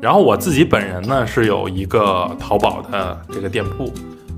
[0.00, 3.92] 然后我自己本人呢是有一个淘宝的这个店铺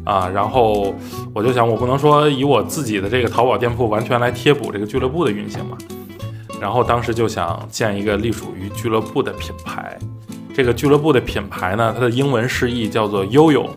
[0.04, 0.94] 啊，然后
[1.34, 5.76] 我就想，我不能说以我自己的这个淘宝店铺完全来贴补这个俱乐部的运行嘛。
[6.60, 9.98] 然后当时就想建一个隶属于俱乐部的品牌。
[10.54, 13.68] 这个俱乐部的品牌呢，它的英文释义叫做悠悠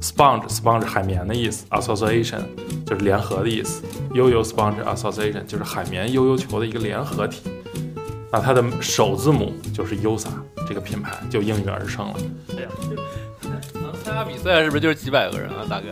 [0.00, 2.40] Sponge Sponge 海绵的意思，Association
[2.86, 3.82] 就是联合的意思，
[4.14, 7.50] 悠悠 Sponge Association 就是海绵悠悠球的一个联合体。
[8.32, 10.28] 那它的首字母就是 USA，
[10.68, 12.14] 这个品牌就应运而生了。
[12.56, 12.68] 哎呀，
[13.74, 15.66] 能 参加比赛是不是就是几百个人啊？
[15.68, 15.86] 大概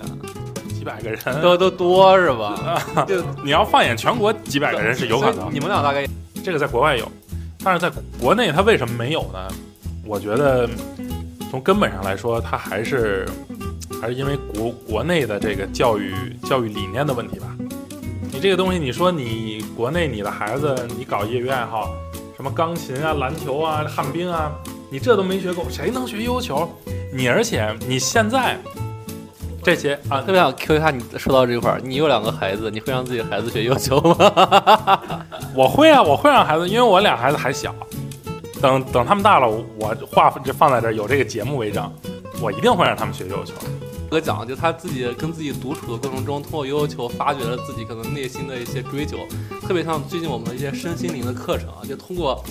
[0.72, 2.80] 几百个人都都多是吧？
[3.08, 5.52] 就你要放眼全国，几百个人是有可能。
[5.52, 6.06] 你们俩大概
[6.44, 7.10] 这个在国外有，
[7.64, 9.38] 但是在国内它为什么没有呢？
[10.04, 10.68] 我觉得
[11.50, 13.28] 从根本上来说，它还是
[14.00, 17.46] 还是因为国国内的这个教育教育理念的问题吧。
[18.30, 21.92] 你这个东西，你说你国内你的孩子，你搞业余爱好，
[22.38, 24.52] 什么钢琴啊、篮球啊、旱冰啊，
[24.92, 26.70] 你这都没学够，谁能学悠悠球？
[27.12, 28.56] 你而且你现在
[29.60, 35.00] 这些啊，特别想 Q 一下你，说到这块儿，你有两个孩子，你会让自己孩子学悠悠球吗？
[35.52, 37.74] 我会啊，我会让孩子，因为我俩孩子还小。
[38.62, 41.92] 等等，他们大了，我话就放在这儿，有这个节目为证，
[42.40, 43.54] 我一定会让他们学悠悠球。
[44.10, 49.18] 哥讲，就他自己跟自己独处的过程中，通过悠悠球发掘了自己可能内心的一些追求，
[49.66, 52.42] 特别像最近我们的一些身心灵的课程啊，就通过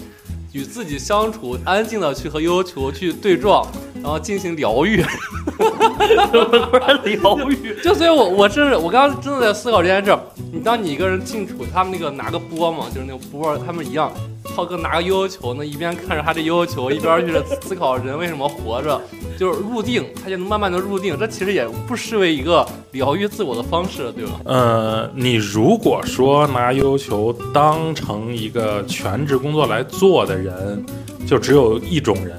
[0.53, 5.03] 与自己相处，安静的去和悠悠球去对撞，然后进行疗愈。
[5.57, 10.15] 突然疗愈， 就所以，我我真是我刚刚真的在思考这件事。
[10.53, 14.11] 你当你一个人静处，他们那个拿个波嘛，就是那个波，他们一样。
[14.57, 18.99] 浩哥拿个悠悠球，呢一边看着他这悠悠球，一边去思考人为什么活着，
[19.37, 21.15] 就是入定，他就能慢慢的入定。
[21.15, 24.41] 这其实也不失为一个疗愈自我的方式，对吧？
[24.45, 30.83] 呃，你如果说拿悠悠球当成一个全职工作来做的人，
[31.27, 32.35] 就只有一种人，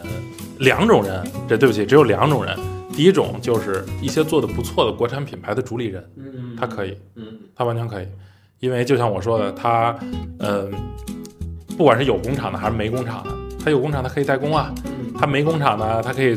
[0.58, 1.24] 两种人。
[1.48, 2.58] 这对不起，只有两种人。
[2.96, 7.24] 第一种就是一些做的不错的国产品牌的主理人，嗯，他可以，嗯，
[7.54, 8.06] 他完全可以，
[8.58, 9.96] 因为就像我说的，他，
[10.40, 10.68] 嗯。
[11.78, 13.30] 不管是有工厂的还是没工厂的，
[13.64, 14.74] 他有工厂，他可以代工啊；
[15.16, 16.36] 他没工厂呢，他可以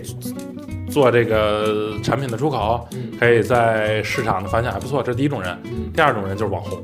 [0.88, 2.88] 做这个产品的出口，
[3.19, 5.02] 可以在市场的反响还不错。
[5.02, 5.57] 这是第一种人。
[5.96, 6.79] 第二种人就是网红。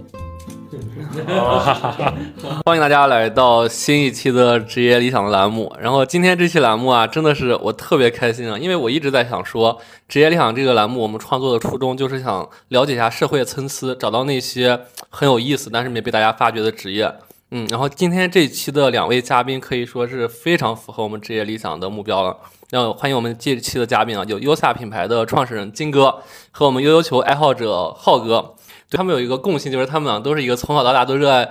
[2.65, 5.71] 欢迎大家来到新一期的职业理想的栏目。
[5.79, 9.79] 然后今天这期栏目啊，真的是我特别开心啊，因为我一直在想说，
[10.09, 14.79] 职业理想这个栏目我们创作的初衷就是想了解一下社会的参差，找到那些
[15.09, 17.13] 很有意思但是没被大家发掘的职业。
[17.51, 22.35] 嗯，然后今天这一期的两位嘉宾可以说是非常符合我们职业理想的目标了。
[22.71, 26.21] 那欢迎我们这一期的嘉宾啊，就优萨品牌的创始人金哥
[26.51, 28.53] 和我们悠悠球爱好者浩哥。
[28.89, 31.49] 对他们有一个共性，就是他们俩都是一个从小到大都热爱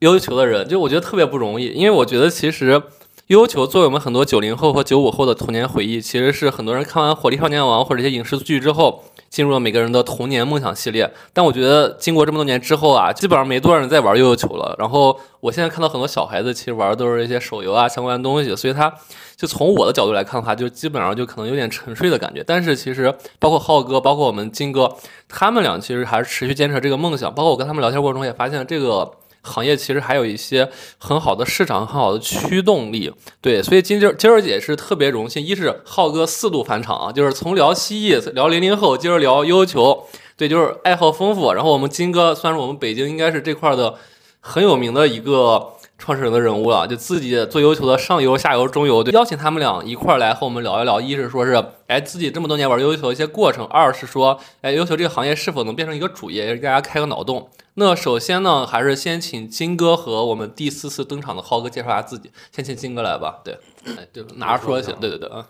[0.00, 0.68] 悠悠球的人。
[0.68, 2.82] 就我觉得特别不容易，因为我觉得其实
[3.28, 9.02] 悠悠球作为我们很多九零后和九五后的童年回忆，其实是很多人看完《火力少年王》或者一些影视剧之后。
[9.28, 14.74] 进入了每个人的童年梦想系列，但我觉得经过这么多年之后啊，基本上没多少人在玩悠悠球了。
[14.78, 18.90] 然后我现在看到很多小孩子其实玩的都是一些手游啊相关的东西，所以他
[19.36, 22.42] 就从我的角度来看的话，就基本上就可能有点沉睡的感觉。
[22.46, 24.96] 但是其实包括浩哥，包括我们金哥，
[25.28, 27.34] 他们俩其实还是持续坚持这个梦想。
[27.34, 29.10] 包括我跟他们聊天过程中也发现这个。
[29.46, 30.68] 行业其实还有一些
[30.98, 40.06] 很好的市场，很好的驱动力，对，所以今儿今儿姐是特别荣幸，一是浩哥四度返场啊，就是从聊蜥蜴聊零零后，接着聊悠悠球，
[40.36, 41.52] 对，就是爱好丰富。
[41.52, 43.94] 然后我们金哥算是我们北京应该是这块的
[44.40, 45.75] 很有名的一个。
[45.98, 51.00] 创始人的人物了，就自己做悠悠球的上游、下游、中游，对，邀请他们俩一块儿来和我们聊一聊。
[51.00, 57.48] 一是说是，哎，自己这么多年玩悠悠球一些过程；二是说，哎，悠悠球这个行业是否能变成一个主业，给大家开个脑洞。
[57.74, 62.30] 那首先呢，还是先请金哥和我们第四次登场的浩哥介绍一下自己。
[62.52, 63.58] 先请金哥来吧，对，
[63.96, 64.96] 哎，就拿着说就行。
[65.00, 65.44] 对对对，嗯，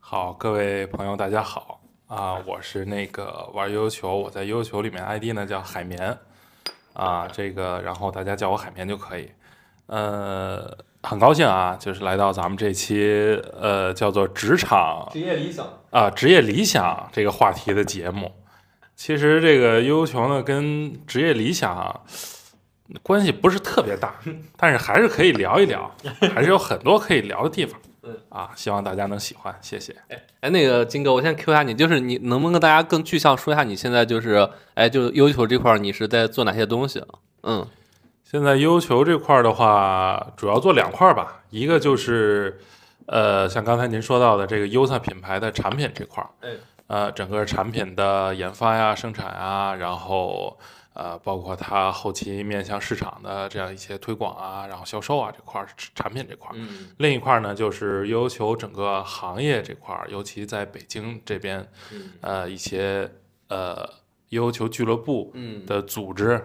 [0.00, 6.18] 好，各位朋友，大家好啊，我是那个玩悠悠球，我在悠悠球里面 ID 呢叫海绵
[6.92, 9.30] 啊，这个然后大家叫我海绵就可以。
[9.86, 18.32] 呃，很高兴啊，就是来到咱们这期呃叫做职场职业理想啊职业理想这个话题的节目。
[18.96, 22.00] 其实这个悠悠球呢跟职业理想
[23.02, 24.14] 关系不是特别大，
[24.56, 25.94] 但是还是可以聊一聊，
[26.34, 27.78] 还是有很多可以聊的地方。
[28.02, 29.94] 嗯啊，希望大家能喜欢，谢谢。
[30.08, 37.04] 哎哎，那个金哥，我先 Q 一下你，就是你能不能跟大家更具象说一下你现在就是哎，就悠悠球这块你是在做哪些东西？
[37.42, 37.66] 嗯。
[38.28, 42.60] 现在悠悠球这块的话，主要做两块吧，一个就是，
[43.06, 46.30] 呃，像刚才您说到的这个优萨品牌的产品这块儿，
[46.88, 50.58] 呃，整个产品的研发呀、生产啊，然后
[50.94, 56.54] 呃，包括它后期面向市场的这样一些推广啊，然后销售啊这块儿产品这块儿。
[56.56, 56.88] 嗯。
[56.98, 62.10] 另一块儿呢，就是悠悠球整个行业这块儿，尤其在北京这边，嗯。
[62.22, 63.08] 呃，一些
[63.46, 63.88] 呃
[64.30, 65.64] 悠悠球俱乐部嗯。
[65.64, 66.42] 的组织，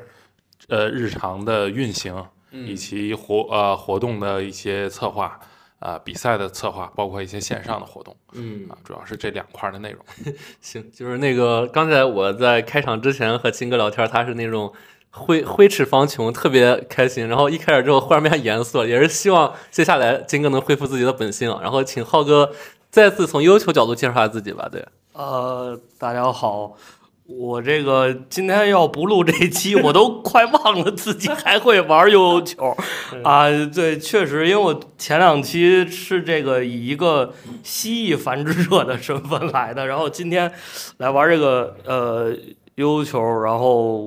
[0.72, 2.16] 呃，日常的运行，
[2.52, 5.38] 以嗯及活呃活动的一些策划，
[5.80, 10.00] 啊、比赛的策划，包括一些线上的活动嗯啊，主要是这两块的内容。
[10.62, 14.72] 行，就是那个刚才我在开场之前和金哥聊天，他是那种
[15.10, 17.28] 挥挥斥方遒，特别开心。
[17.28, 21.50] 然后一开始之后忽然变严肃了，也是希望接下来金哥能恢复自己的本性。
[21.62, 22.50] 然后请浩哥
[22.90, 24.70] 再次从优秀角度介绍一下自己吧。
[24.72, 26.78] 对，呃，大家好，
[27.26, 32.76] 我这个今天要不录这期，我都快忘了自己还会玩悠悠球
[33.24, 33.48] 啊。
[33.74, 37.34] 对，确实，因为我前两期是这个以一个
[37.64, 40.52] 蜥蜴繁殖者的身份来的，然后今天
[40.98, 42.32] 来玩这个呃
[42.76, 43.98] 悠悠球，然后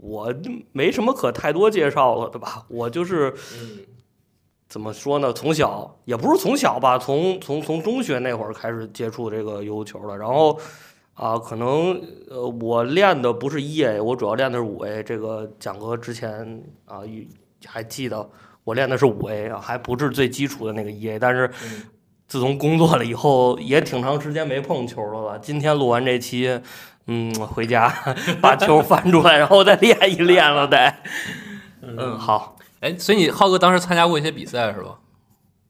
[0.00, 0.34] 我
[0.72, 2.64] 没什么可太多介绍了，对吧？
[2.68, 3.32] 我就是。
[3.60, 3.78] 嗯
[4.72, 5.30] 怎么说呢？
[5.34, 10.58] 从小也不是从小吧，从从从中学那会儿开始接触这个悠悠球的，然后
[11.14, 12.00] 啊，可能
[12.30, 15.02] 呃我练的不是一 A，我主要练的是五 A。
[15.02, 17.00] 这个蒋哥之前啊
[17.66, 18.28] 还记得
[18.64, 21.82] 我练的是五 A 啊，还不是最基础的那个一 A，但是嗯
[22.26, 25.38] 自从工作了以后，也挺长时间没碰球了吧。
[25.38, 26.60] 今天录完这期，
[27.06, 27.92] 嗯，回家
[28.40, 30.94] 把球翻出来，然后再练一练了得。
[31.82, 32.56] 嗯，好。
[32.80, 34.98] 哎，所以你浩哥当时参加过一些比赛是吧？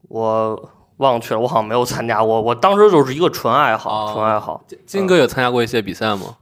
[0.07, 2.41] 我忘去了，我好像没有参加过。
[2.41, 4.63] 我当时就是一个纯爱好，哦纯爱好。
[4.67, 6.37] 金金哥有参加过一些比赛吗？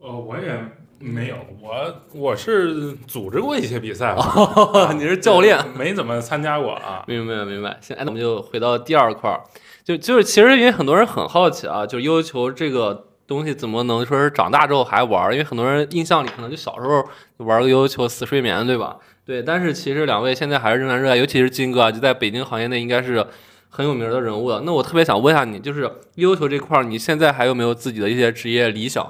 [0.00, 0.58] 呃，我也
[0.98, 7.04] 没有，我我是组织过一些比赛吧，哦你是教练，没怎么参加过啊。
[7.06, 7.76] 明白明白。
[7.80, 9.42] 行，哎，那我们就回到第二块儿，
[9.84, 15.32] 就就是其实因为很多人很好奇啊，就悠悠球这个东西怎么能说是长大之后还玩？
[15.32, 17.04] 因为很多人印象里可能就小时候
[17.38, 18.96] 玩个悠悠球死睡眠，对吧？
[19.26, 23.26] 对，但是其实两位现在还是仍然热爱，尤其是金哥啊，就在北京行业内应该是
[23.68, 24.62] 很有名的人物了。
[24.64, 25.82] 那我特别想问一下你，就是
[26.14, 29.04] 悠悠球这块儿，你现在还有没有自己的一些职业理想？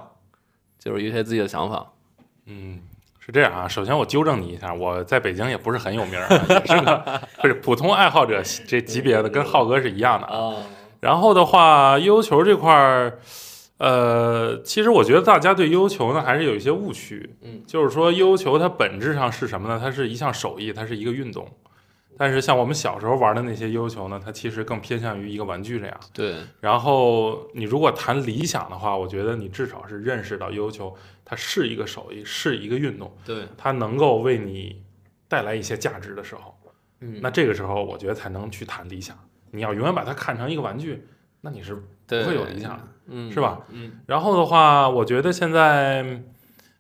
[0.79, 1.85] 就是有一些自己的想法。
[2.47, 2.81] 嗯，
[3.21, 3.69] 是这样啊。
[3.69, 6.19] 首先我纠正你一下，我在北京也不是很有名
[6.65, 10.35] 是个不是普通爱好者这级别的，跟浩哥是一样的啊。
[10.35, 10.63] 哦，
[11.01, 13.19] 然后的话，悠悠球这块儿，
[13.79, 17.37] 呃，其实我觉得大家对悠悠球呢还是有一些误区。
[17.43, 19.79] 嗯，就是说悠悠球它本质上是什么呢？
[19.79, 21.47] 它是一项手艺，它是一个运动。
[22.19, 26.01] 但是像我们小时候玩的那些悠悠球呢，它其实更偏向于一个玩具这样。
[26.15, 30.97] 对，然后你如果谈理想的话，我觉得你至少是认识到悠悠球
[31.27, 34.83] 它是一个手艺，是一个运动，对，它能够为你
[35.29, 36.59] 带来一些价值的时候，
[37.01, 39.15] 嗯，那这个时候我觉得才能去谈理想。
[39.51, 41.07] 你要永远把它看成一个玩具，
[41.43, 42.83] 那你是不会有理想的。
[43.09, 43.61] 嗯，是吧？
[43.73, 46.21] 嗯然后的话，我觉得现在，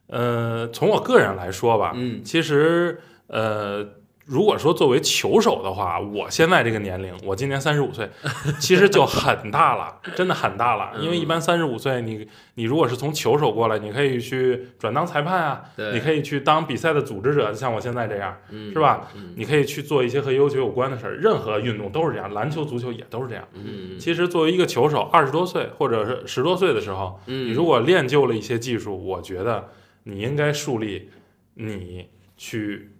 [0.08, 3.86] 呃，从我个人来说吧，嗯其实呃，
[4.26, 8.10] 如果说作为球手的话，我现在这个年龄，我今年三十五岁，
[8.58, 11.00] 其实就很大了，真的很大了。
[11.00, 15.62] 因为一般三十五岁，你你如果是从球手过来，你可以去转当裁判啊，
[15.92, 19.08] 你可以去当比赛的组织者，像我现在这样，以是吧？
[19.14, 21.16] 嗯你可以去做一些和悠悠球有关的事儿。
[21.16, 23.46] 任何运动都是这样，篮球、足球也都是这样。
[23.54, 29.68] 嗯，其实作为一个球手，二十多岁或者是十多岁的时候，嗯，你如果练就了一些技术，我觉得
[30.02, 31.10] 你应该树立
[31.54, 32.90] 你去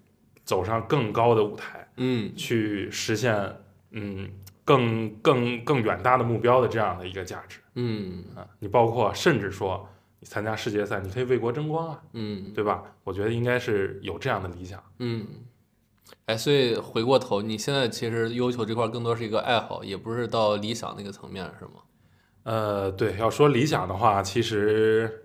[0.47, 3.35] 走上更高的舞台，嗯去实现
[3.91, 4.31] 嗯
[4.65, 8.47] 更更更远大的目标的这样的一个价值嗯啊。
[8.61, 9.87] 你包括甚至说
[10.21, 12.83] 你参加世界赛，你可以为国争光啊，嗯对吧？
[13.05, 14.83] 我觉得应该是有这样的理想。
[14.99, 15.27] 嗯，
[16.27, 21.83] 哎，所以回过头，你现在其实要求这块更多是一个爱好，也不是到理想那个层面，是吗？
[22.45, 25.25] 呃，对，要说理想的话，其实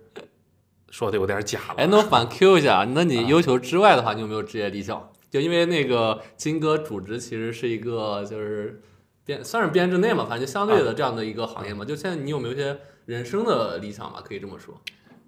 [0.90, 1.74] 说的有点假了。
[1.78, 5.11] 哎，那我反 Q 一下，那啊你要求之外的话，你有没有职业理想？
[5.32, 8.82] 就因为那个金哥主职其实是一个就是
[9.24, 11.86] 编算是编制内嘛，反正就相对的这样的一个行业嘛。
[11.86, 14.22] 就现在你有没有一些人生的理想吧？
[14.22, 14.78] 可以这么说。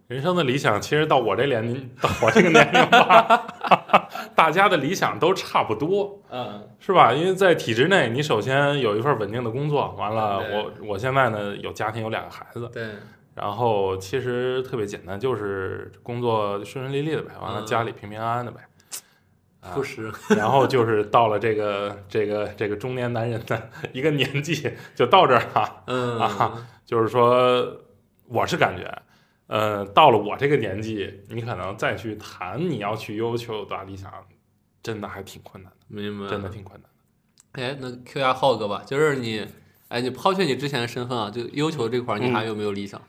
[0.06, 3.46] 人生的理想，其实到我这年龄，到我这个年龄吧，
[4.36, 7.14] 大家的理想都差不多，嗯是吧？
[7.14, 12.90] 因为在体制内，你首先有一份稳定的工作，完了，我我现在呢有家庭，有两个孩子，对，
[13.34, 18.60] 然后其实特别简单，就是工作顺顺利利的呗，完了嗯家里平平安安的呗，
[19.64, 20.12] 啊不，实。
[20.36, 25.82] 然后就是到了这个这个这个中年男人的一个年纪，就到这儿了。
[25.86, 27.80] 嗯啊就是说，
[28.26, 29.02] 我是感觉，
[29.46, 34.12] 呃，到了我这个年纪，你可能再去谈你要去优求的理想，
[34.82, 36.28] 真的还挺困难的，明白。
[36.28, 36.90] 真的挺困难
[37.52, 37.62] 的。
[37.62, 39.46] 哎，那 Q 一下浩哥吧，就是你，
[39.88, 43.00] 哎，你抛却你之前的身份啊，就优求这块儿，你还有没有理想？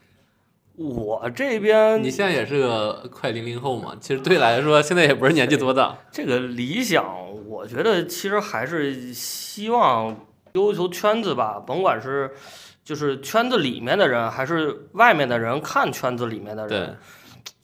[0.76, 5.96] 我这边你现在也是个快零零后嘛，其实对你来说，现在也不是年纪多大。
[6.10, 7.06] 这个理想，
[7.48, 10.14] 我觉得其实还是希望
[10.52, 12.30] 优球圈子吧，甭管是
[12.84, 16.98] 就是圈子里面的人，还是外面的人看圈子里面的对人，，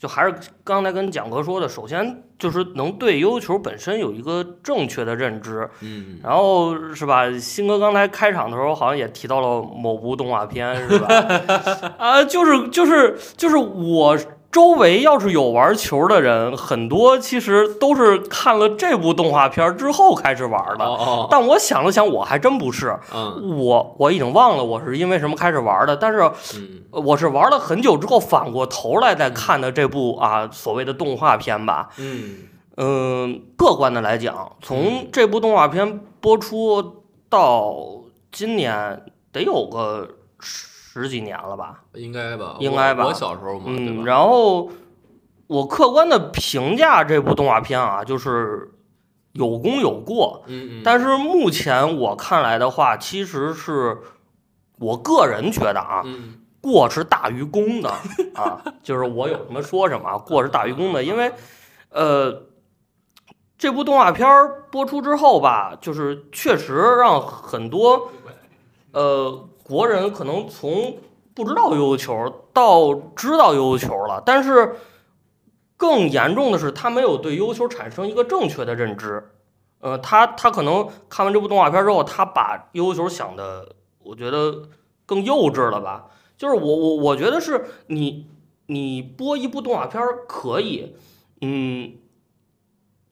[0.02, 7.30] 就还是刚才跟蒋哥说的，首先就是能对悠悠球本身有一个正确的认知，嗯，然后是吧？
[7.38, 11.06] 新哥刚才开场的时候好像也提到了某部动画片，是吧？
[11.98, 14.18] 啊，就是就是就是我
[14.52, 20.84] 周围要是有玩球的人，很多其实都是看了这部动画片之后开始玩的。
[20.84, 23.58] 哦哦，但我想了想，我还真不是，嗯。
[23.58, 26.20] 我我已经忘了我是因为什么开始玩的，但是
[26.54, 26.82] 嗯。
[26.90, 31.88] 我是玩了很久之后反过头来再看的这部啊所谓的动画片吧。
[31.96, 32.40] 嗯。
[32.76, 37.74] 嗯，客观的来讲，从这部动画片播出到
[38.30, 40.08] 今年得有个
[40.40, 40.66] 十
[41.08, 41.82] 几年了吧？
[41.94, 44.70] 应该吧，应该吧我我小时候嘛，嗯，然后
[45.46, 48.70] 我客观的评价这部动画片啊，就是
[49.32, 53.98] 有功有过，嗯嗯，但是目前我看来的话，其实是
[54.78, 57.88] 我个人觉得啊，嗯过是大于功的
[58.34, 61.32] 啊， 就是我有什么说什么啊，过是大于功的，因为
[61.90, 62.44] 呃，
[63.58, 64.28] 这部动画片
[64.70, 68.10] 播出之后吧，就是确实让很多
[68.92, 70.98] 呃国人可能从
[71.34, 74.76] 不知道悠悠球到知道悠悠球了，但是
[75.76, 79.30] 更严重的是，他没有对悠悠球产生一个正确的认知。
[79.80, 84.68] 呃，他他可能看完这部动画片之后，他把悠悠球想的，我觉得
[85.06, 86.06] 更幼稚了吧？
[86.36, 88.28] 就是我我我觉得是你
[88.66, 90.94] 你播一部动画片可以，
[91.40, 91.94] 嗯，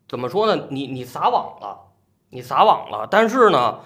[0.09, 0.67] 怎么说呢？
[0.71, 1.93] 你你撒网了，
[2.31, 3.81] 你撒网了，但是呢，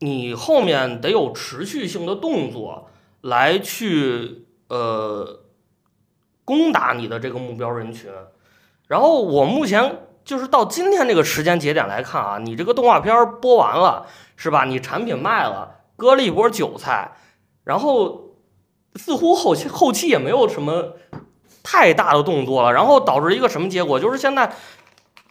[0.00, 2.90] 你后面得有持续性的动作
[3.22, 5.40] 来去呃
[6.44, 8.10] 攻打你的这个目标人群。
[8.86, 14.64] 然后我目前就是到今天这个时间节点来看啊，你这个动画片播完了是吧？
[14.64, 17.12] 你产品卖了，割了一波韭菜，
[17.64, 18.36] 然后
[18.94, 20.94] 似乎后期后期也没有什么
[21.62, 23.98] 太大的动作了，然后导致一个什么结果？
[24.00, 24.54] 就是现在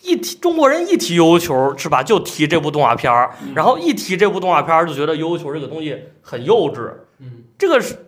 [0.08, 7.44] 一提中国人一提悠悠球是吧，就提这部动画片儿，然后一提这部动画片儿就觉得悠悠球这个东西很幼稚，嗯。
[7.58, 8.08] 这个是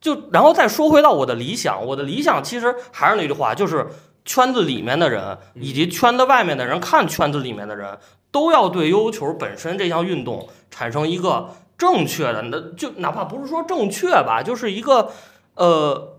[0.00, 3.88] 就然后再说回到我的理想，我的理想其实还是那句话，就是
[4.24, 7.98] 圈子里面的人以及圈子外面的人看圈子里面的人
[8.30, 15.10] 都要对悠悠球本身这项运动产生一个正确的，那就哪怕不是说正确吧，就是一个
[15.54, 16.18] 呃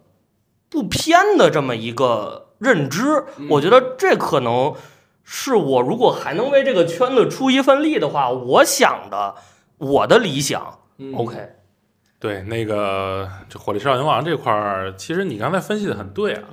[0.70, 3.24] 不偏的这么一个认知。
[3.50, 4.74] 我觉得这可能
[5.30, 9.36] 是我如果还能为这个圈子出一份力的话，我想的
[9.78, 10.80] 我的理想。
[11.00, 11.38] 嗯 OK，
[12.18, 16.44] 对，那个这火力少年王这块儿，其实你刚才分析的很对啊，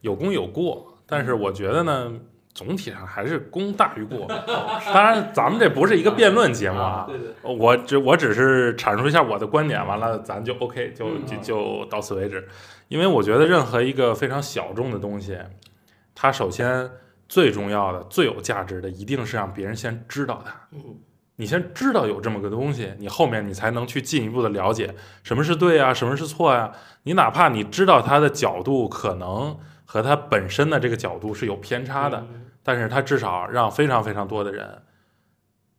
[0.00, 2.12] 有功有过，但是我觉得呢，
[2.52, 4.26] 总体上还是功大于过。
[4.92, 12.46] 当然，咱们这不是一个辩论节目啊，对对，我只我只是阐述一下我的观点，完了咱就 OK，就嗯就就到此为止。
[12.88, 15.38] 因为我觉得任何一个非常小众的东西，
[16.12, 16.90] 它首先
[17.28, 20.54] 最重要的、最有价值的，一定是让别人先知道它。
[20.72, 20.98] 嗯
[21.38, 34.80] 你先知道有这么个东西，你后面你才能去进一步的了解什么是对啊，什么是错呀、你哪怕你知道它的角度可能和它本身的这个角度是有偏差的，嗯但是它至少让非常非常多的人，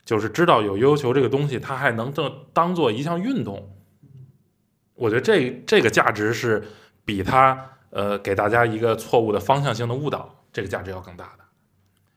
[0.06, 3.76] 就是知道有悠悠球这个东西，它还能当当做一项运动。
[4.94, 6.64] 我觉得这这个价值是
[7.04, 11.44] 比它呃给大家一个错误的方向性的误导，这个价值要更大的。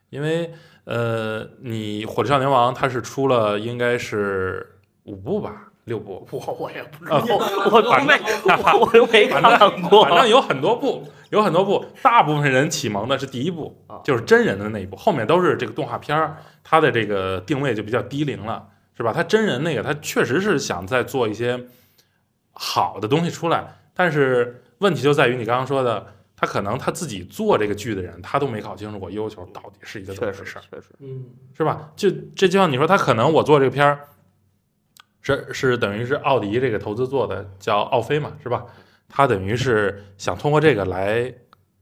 [0.08, 0.50] 因为
[0.84, 7.36] 呃，你《火力少年王》它是出了应该是五部吧，六部，我我也不知啊道，
[7.70, 10.04] 我都没我我看过。
[10.04, 18.66] 反正有很多部，有很多部，大部分人启蒙的是第一部啊，就是真人的那一部，后面都是这个动画片儿，它的这个定位就比较低龄了，
[18.96, 19.12] 是吧？
[19.12, 21.66] 它真人那个，它确实是想再做一些
[22.52, 31.92] 好的东西出来，但是问题就在于你刚刚说的，他可能他自己做这个剧的人，他都没搞清楚我悠悠球到底是一个怎么回事儿，确实，嗯是吧？
[31.94, 34.08] 就这就像你说，他可能我做这个片儿，
[35.20, 38.64] 是是等于是奥迪这个投资做的，叫奥飞嘛，是吧？
[39.06, 41.30] 他等于是想通过这个来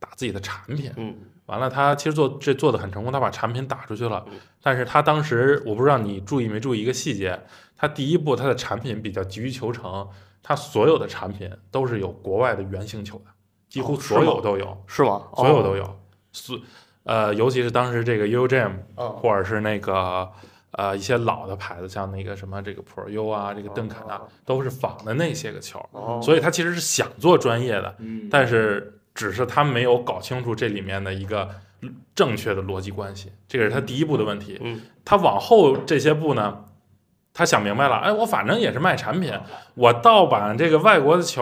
[0.01, 0.93] 打自己的产品。
[0.97, 1.15] 嗯
[1.47, 4.39] 完了，他其实做这做的很成功，他把产品打出去了嗯。
[4.63, 7.41] 但是他当时我不知道你注意没注意一个细节，
[7.75, 10.07] 他第一步他的产品比较急于求成，
[10.43, 13.31] 他所有的产品都是有国外的原型球的，
[13.69, 15.23] 几乎所有都有，是吗？
[15.35, 16.01] 所有哦都有。
[16.33, 16.59] 所
[17.05, 19.11] 呃，尤其是当时这个 U Jam 嗯。
[19.13, 20.29] 或者是那个
[20.73, 28.29] 呃一些老的牌子，像那个什么这个 Pro U 啊，这个邓肯啊，都是仿的那些个球，哦，所以他其实是想做专业的，嗯。
[28.31, 31.49] 但是只是他没有搞清楚这里面的一个
[32.15, 34.59] 正确的逻辑关系，这个是他第一步的问题。
[34.61, 34.81] 嗯。
[35.05, 36.65] 他往后这些步呢，
[37.39, 39.33] 他想明白了，哎，我反正也是卖产品，
[39.77, 41.41] 我盗版这个外国的球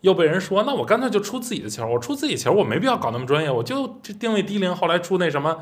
[0.00, 5.58] 又被人说，那我干脆就出自己的球，我出自己球，我没必要搞那么专业，我就这定位低龄，后来出那什么，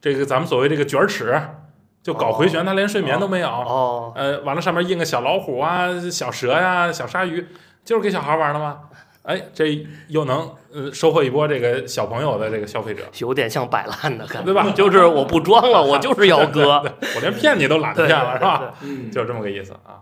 [0.00, 1.40] 这个咱们所谓这个卷尺，
[2.02, 3.48] 就搞回旋，他连睡眠都没有。
[3.48, 7.46] 哦，呃，完了上面印个小老虎啊、小蛇呀、小鲨鱼，
[7.84, 8.80] 就是给小孩玩的吗？
[9.22, 14.70] 哎，这又能呃收获一波这个小朋友的这个消费者，有点像摆烂的感觉，对吧？
[14.70, 16.82] 就是我不装了，我就是要割，
[17.14, 18.74] 我连骗你都懒得骗了，是吧？？
[18.82, 20.00] 嗯就这么个意思啊。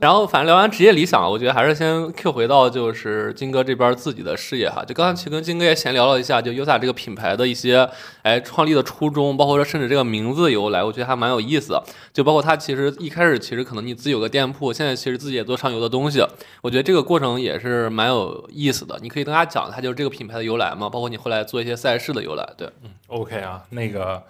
[0.00, 4.82] 然后，反正聊完职业理想，我觉得还是先 Q 回到就是金哥这边自己的事业哈。
[4.82, 7.86] 就刚才其实跟金哥也闲聊了一下，就 Usa 这个品牌的一些
[8.22, 11.78] 哎创立的初衷，包括说甚至这个名字的由来，我觉得还蛮有意思。
[12.14, 16.24] 就包括他其实一开始其实可能你自己有个店铺，现在其实自己也做上游的东西，
[16.62, 18.98] 我觉得这个过程也是蛮有意思的。
[19.02, 22.48] 你可以跟大家讲一下，就是这个品牌的由来嘛，包括你后来做一些赛事的由来。
[22.56, 24.22] 对，嗯 OK 啊，那个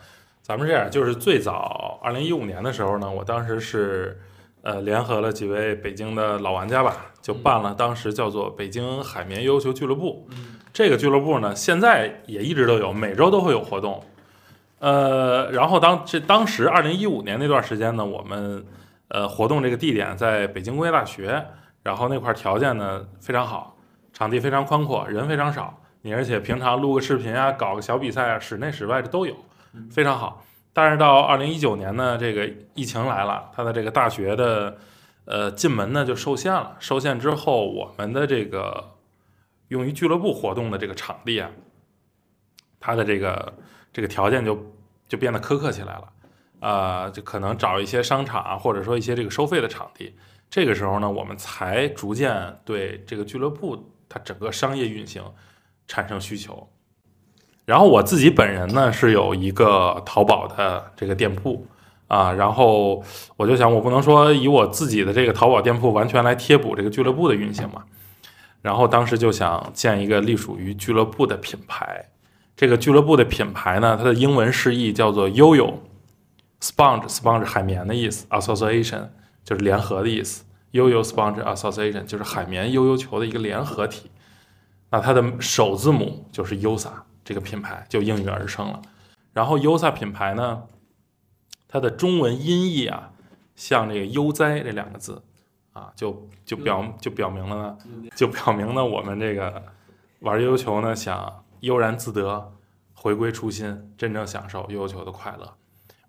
[0.42, 4.20] 咱们这样，就是最早二零一五年的时候呢，我当时是
[4.62, 10.28] 呃联合了几位北京的老玩家吧，就办了当时叫做北京海绵悠悠球俱乐部。
[10.72, 14.02] 这个俱乐部呢，现在也一直都有，每周都会有活动。
[14.78, 18.64] 呃，然后当这当时二零一五年那段时间呢，我们
[19.08, 21.44] 呃活动这个地点在北京工业大学，
[21.82, 23.76] 然后那块儿条件呢非常好，
[24.12, 25.76] 场地非常宽阔，人非常少。
[26.02, 29.34] 你而且平常录个视频啊，搞个小比赛啊，室内室外的都有，
[29.90, 30.42] 非常好。
[30.72, 34.78] 但是到二零一九年呢，这个疫情来了，它的这个大学的
[35.24, 36.76] 呃进门呢就受限了。
[36.78, 38.96] 受限之后，我们的这个
[39.68, 41.50] 用于俱乐部活动的这个场地啊，
[42.78, 43.54] 它的这个
[43.92, 44.72] 这个条件就
[45.08, 46.12] 就变得苛刻起来了。
[46.60, 50.14] 呃，就可能找一些商场啊，或者说一些这个收费的场地。
[50.50, 55.24] 这个时候呢，我们才逐渐对这个俱乐部它整个商业运行
[55.88, 56.70] 产生需求。
[57.70, 61.64] 然后我自己本人呢是有一个淘宝的这个店铺
[62.08, 63.00] 啊，然后
[63.36, 67.84] 我就想，我不能说以我自己的这个淘宝店铺完全来贴补这个俱乐部的运行嘛。
[68.60, 72.06] 然后当时就想建一个隶属于俱乐部的品牌。
[72.56, 75.80] 这个俱乐部的品牌呢，它的英文释义叫做悠悠
[76.60, 79.10] Sponge Sponge 海绵的意思，Association
[79.44, 80.42] 就是联合的意思。
[80.72, 84.10] 悠悠 Sponge Association 就是海绵悠悠球的一个联合体。
[84.90, 86.88] 那它的首字母就是 Usa
[87.30, 88.82] 这个品牌就应运而生了。
[89.32, 90.64] 然后优萨品牌呢，
[91.68, 93.12] 它的中文音译啊，
[93.54, 95.22] 像这个悠哉这两个字
[95.72, 97.78] 啊，就就表就表明了呢，
[98.16, 99.62] 就表明了我们这个
[100.18, 102.52] 玩悠悠球呢，想悠然自得，
[102.94, 105.54] 回归初心，真正享受悠悠球的快乐。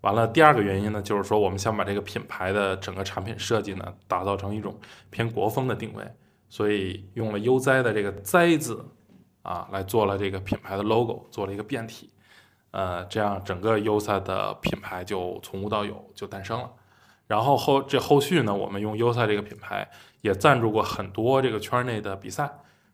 [0.01, 4.75] 完了，第二个原因呢，就是说我们想把这个品牌的整个产品设计呢，打造成一种
[5.11, 6.03] 偏国风的定位，
[6.49, 8.83] 所以用了悠哉的这个“哉”字
[9.41, 12.09] 啊，来做了这个品牌的 logo，做了一个变体。
[12.71, 16.69] 呃，这样整个 Usa 的品牌就从无到有就诞生了。
[17.27, 19.89] 然后后这后续呢，我们用 Usa 这个品牌
[20.21, 22.49] 也赞助过很多这个圈内的比赛，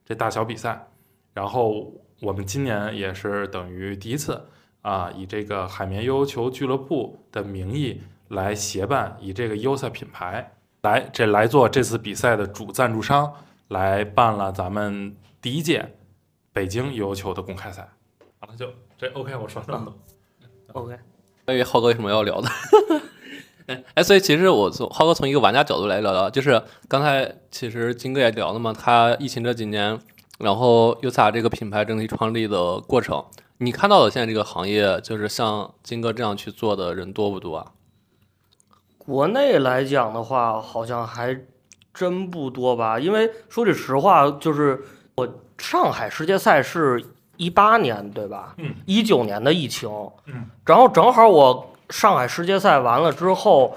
[0.06, 0.88] 这大小比赛。
[1.34, 4.48] 然后我们今年也是等于第一次
[4.82, 13.32] 啊，以这个海绵悠悠球俱乐部的名义来协办，以这个 Usa 品牌来这来做这次比赛的主赞助商，
[13.68, 15.97] 来办了咱们第一届
[16.58, 17.88] 北京悠悠球的公开赛。
[18.40, 18.68] 好了，就
[18.98, 20.82] 这 OK，我说这么多。
[20.82, 20.98] OK，
[21.46, 22.50] 关于浩哥有什么要聊的？
[23.68, 30.00] 哎哎，所以其实我从浩哥从一个玩家角度来聊聊，就是刚才其实金哥也聊了嘛，他疫情这几年，
[30.40, 33.24] 然后 Usa 这个品牌整体创立的过程，
[33.60, 37.74] 你看到的现在这个行业，就是像金哥这样去做的人多不多啊？
[38.98, 41.40] 国内来讲的话，好像还
[41.94, 43.00] 真不多吧。
[43.00, 44.84] 因为说句实话，就是
[45.18, 45.28] 我
[45.58, 47.04] 上海世界赛是
[47.38, 48.54] 一八年对吧？
[48.58, 48.76] 嗯。
[48.86, 49.90] 一九年的疫情。
[50.28, 50.46] 嗯。
[50.64, 53.76] 然后正好我上海世界赛完了之后，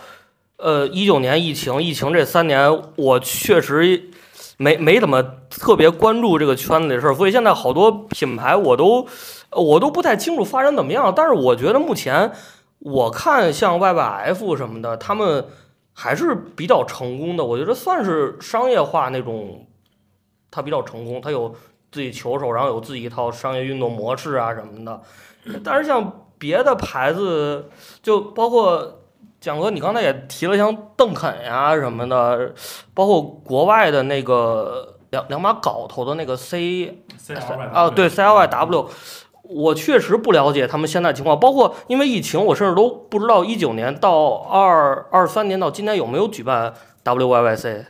[0.59, 4.11] 呃，一九年疫情，疫情这三年我确实
[4.59, 9.07] 没没怎么特别关注这个圈子里的事儿，所以现在好多品牌我都
[9.50, 11.11] 我都不太清楚发展怎么样。
[11.16, 12.31] 但是我觉得目前。
[12.83, 15.44] 我看像 YYF 什么的，他们
[15.92, 17.44] 还是比较成功的。
[17.44, 19.66] 我觉得算是商业化那种，
[20.50, 21.54] 它比较成功，他有
[21.92, 25.00] 自己球手，然后有自己一套商业运动模式啊什么的。
[25.64, 27.68] 但是像别的牌子，
[28.02, 29.00] 就包括
[29.40, 32.52] 蒋哥，你刚才也提了像邓肯呀什么的，
[32.94, 37.04] 包括国外的那个两两把镐头的那个 C
[37.72, 38.88] 啊，对 CLYW。
[39.42, 47.84] 我确实不了解他们现在情况，包括因为疫情，我甚至都不知道一九年到二二三年到今年有没有举办 WYYC。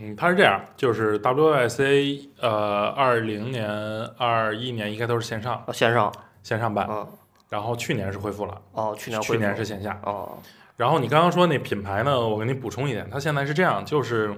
[0.00, 3.68] 嗯，它是这样，就是 WYC，呃，二零年、
[4.16, 6.10] 二一年应该都是线上啊，线上，
[6.42, 7.06] 线上办，嗯，
[7.50, 10.00] 然后去年是恢复了，哦，去年去年是线下。
[10.02, 10.38] 哦，
[10.76, 14.34] 然后你刚刚说那品牌呢，我给你补充一点，它现在是这样，就是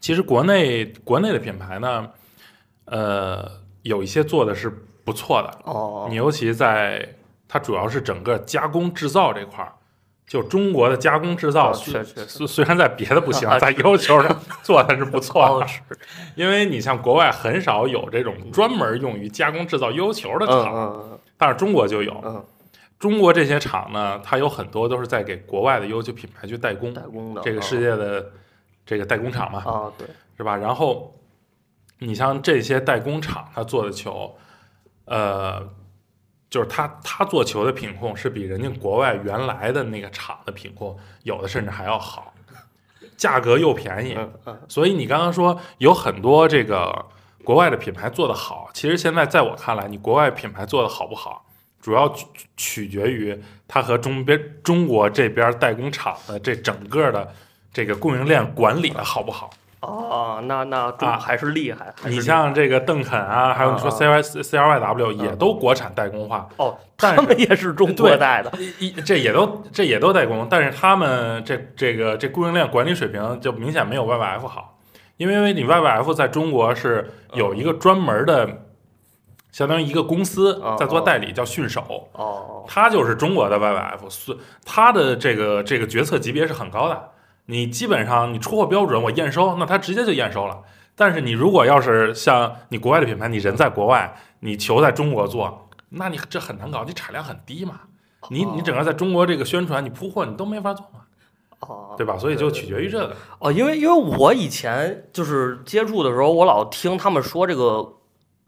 [0.00, 2.08] 其实国内国内的品牌呢，
[2.86, 3.50] 呃，
[3.82, 4.70] 有一些做的是
[5.04, 6.06] 不错的，哦。
[6.08, 7.06] 你，尤其在
[7.46, 9.72] 它主要是整个加工制造这块儿，
[10.28, 15.58] 就中国的加工制造，哦虽虽 虽然在别的不行啊，在要求上做的是不错。
[15.58, 15.66] 的，
[16.36, 21.18] 因为你像国外很少有这种专门用于加工制造悠球的嗯厂，嗯。
[21.36, 22.12] 但是中国就有。
[22.24, 22.44] 嗯。
[22.98, 28.32] 中国这些厂呢，它有很多都是在给国外的优秀品牌去代工嗯，，代工的这个世界的
[28.84, 30.56] 这个代工厂嘛，啊，对，是吧？
[30.56, 31.14] 然后
[32.00, 34.36] 你像这些代工厂，它做的球，
[35.04, 35.62] 呃，
[36.50, 42.32] 就是他他做球的品控是比人家国外原来的那个厂的品控有的甚至还要好，
[43.16, 44.16] 价格又便宜。
[44.68, 47.04] 所以你刚刚说有很多这个
[47.44, 51.44] 国外的品牌做得好，其实现在在我看来，你国外品牌做得好不好，
[51.80, 57.34] 主要取取决于它和中边中国这边代工厂的这整个的
[57.72, 59.50] 这个供应链管理的好不好。
[59.80, 74.78] 哦，那那中啊还是厉害，你像这个邓肯啊，还有你说啊 C Y C R Y W 也嗯都国产代工化，哦，但他们也是中国代的，一这也都这也都代工，但是他们这这个这供应链管理水平就明显没有 Y Y F 好，
[75.16, 78.48] 因为你 Y Y F 在中国是有一个专门的，
[79.52, 84.36] 相当于一个公司哦在做代理，叫迅手，哦，它就是中国的 Y Y F，是
[84.66, 87.10] 他的这个这个决策级别是很高的。
[87.50, 90.62] 你基本上你出货标准我验收，那他直接就验收了。
[90.94, 97.80] 但是你如果要是像你国外的品牌，你人在国外，你球在中国做，那你这很难搞，你产量很低嘛。
[98.28, 101.00] 你你整个在中国这个宣传，你铺货你都没法做嘛，
[101.60, 102.18] 哦，对吧？
[102.18, 103.16] 所以就取决于这个。
[103.38, 107.94] 哦，因为因为我以前就是接触的时候，我老听他们说这个，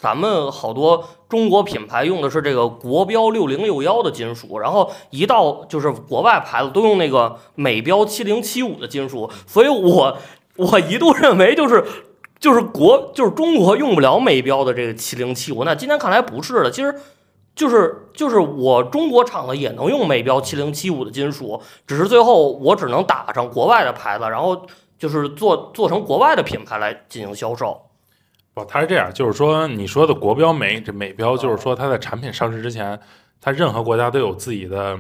[0.01, 10.17] 咱们好多中国品牌用的是这个国标六零六幺的金属，然后一到就是国外牌子都用那个美标七零七五的金属，所以我
[10.57, 11.85] 我一度认为就是。
[12.41, 16.95] 就是国就是中国用不了美标的这个七零七五，那今天看来不是的，其实
[17.55, 24.63] 就是就是我中国厂子也能用美标七零七五的金属，只是最后我只能打上国外的牌子，然后
[24.99, 27.79] 就是做做成国外的品牌来进行销售。
[28.53, 32.99] 不，它是这样，就是说你说的国标美，这美标就是说它在产品上市之前，
[33.41, 34.99] 它任何国家都有自己的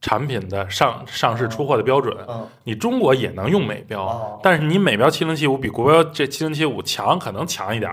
[0.00, 2.16] 产品的上上市出货的标准。
[2.28, 7.90] 嗯，你中国也能用美标，哦但是你美标七零七五比国标这七零七五强，可能强一点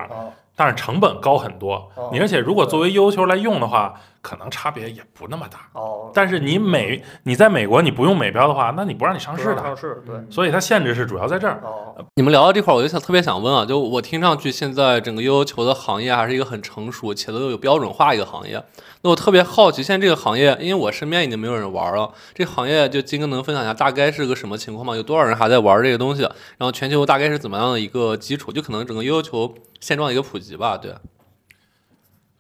[0.56, 1.92] 但是成本高很多。
[1.96, 5.60] 哦你而且如果作为优球来用的话，可能差别也不那么大。
[5.74, 10.16] 哦，但是你美你在美国你不用美标的话，那你不让你上市的上的，市对。
[10.32, 11.62] 所以它限制是主要在这儿。
[11.64, 18.64] 哦，你们聊到这块儿，我就想特别想问啊，就我听上去现在整个悠悠球的行业还是一个很成熟且都有标准化一个行业。
[19.04, 24.96] 那我特别好奇，现在这个行业，因为我身边已经没有人玩了，这个行业就金哥能分享一下大概是个什么情况吗？
[24.96, 26.24] 有多少人还在玩这个东西？
[26.24, 28.52] 然后全球大概是怎么样的一个基础？
[28.52, 30.92] 就可能整个悠悠球现状的一个普及吧，对。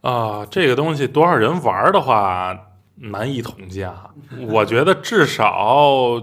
[0.05, 2.55] 啊，这个东西多少人玩的话
[2.93, 4.11] 难以统计啊。
[4.49, 6.21] 我觉得至少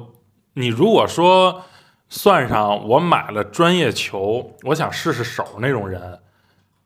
[0.55, 1.63] 你如果说
[2.09, 6.21] 算上我买了专业球，我想试试手那种人，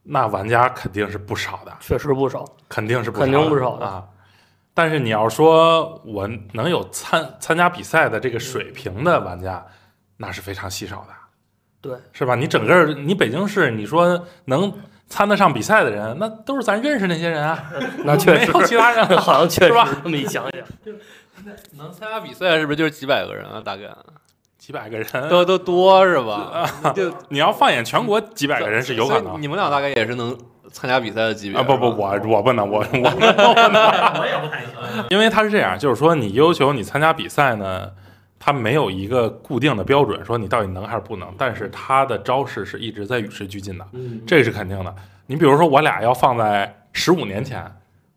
[0.04, 2.42] 那玩家肯定是不少的，确实不少。
[2.66, 4.02] 肯定是不肯定不少的啊。
[4.72, 9.66] 但是你要说我能有参参加比赛的这个水平的玩家，
[10.16, 11.08] 那是非常稀少的，
[11.82, 12.34] 对，是吧？
[12.34, 14.72] 你整个你北京市，你说能
[15.08, 17.62] 参得上比赛的人，那都是咱认识那些人啊，
[18.04, 19.16] 那确实没有其他人啊。
[19.20, 20.94] 好像确是吧实这么一想想，
[21.76, 23.62] 能参加比赛是不是就是几百个人啊？
[23.64, 23.82] 大概
[24.58, 26.68] 几百个人，都都多是吧？
[26.94, 30.36] 就你要放眼全国，几百个人是有可能你们俩大概也是能
[30.72, 31.62] 参加比赛的级别啊！
[31.62, 35.04] 不不，我我不能，我我我也不太行。
[35.10, 37.88] 因为他是这样，就是说你要求你参加比赛呢，
[38.46, 44.94] 他没有一个固定的标准，说你到底能还是不能，但是他的招式是一直在与时俱进的，嗯，这是肯定的。
[45.26, 47.64] 你比如说我俩要放在十五年前。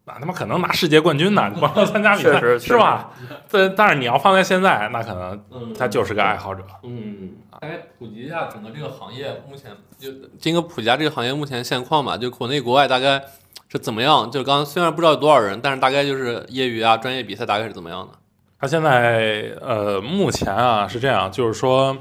[0.06, 3.12] 那他妈可能拿世界冠军呢，你光要参加比赛确实是吧？
[3.50, 6.64] 但但是你要放在现在，那可能嗯他就是个爱好者。
[6.82, 13.24] 嗯，大概普及一下整个这个行业目前就金哥普及一下这个行业目前现况吧，就国内国外大概
[13.68, 14.32] 是怎么样？
[14.32, 18.18] 就刚刚虽然不知道有多少人，但是大概就是业余啊、专业比赛大概是怎么样的？
[18.60, 21.96] 他现在呃，目前啊是这样，就是说，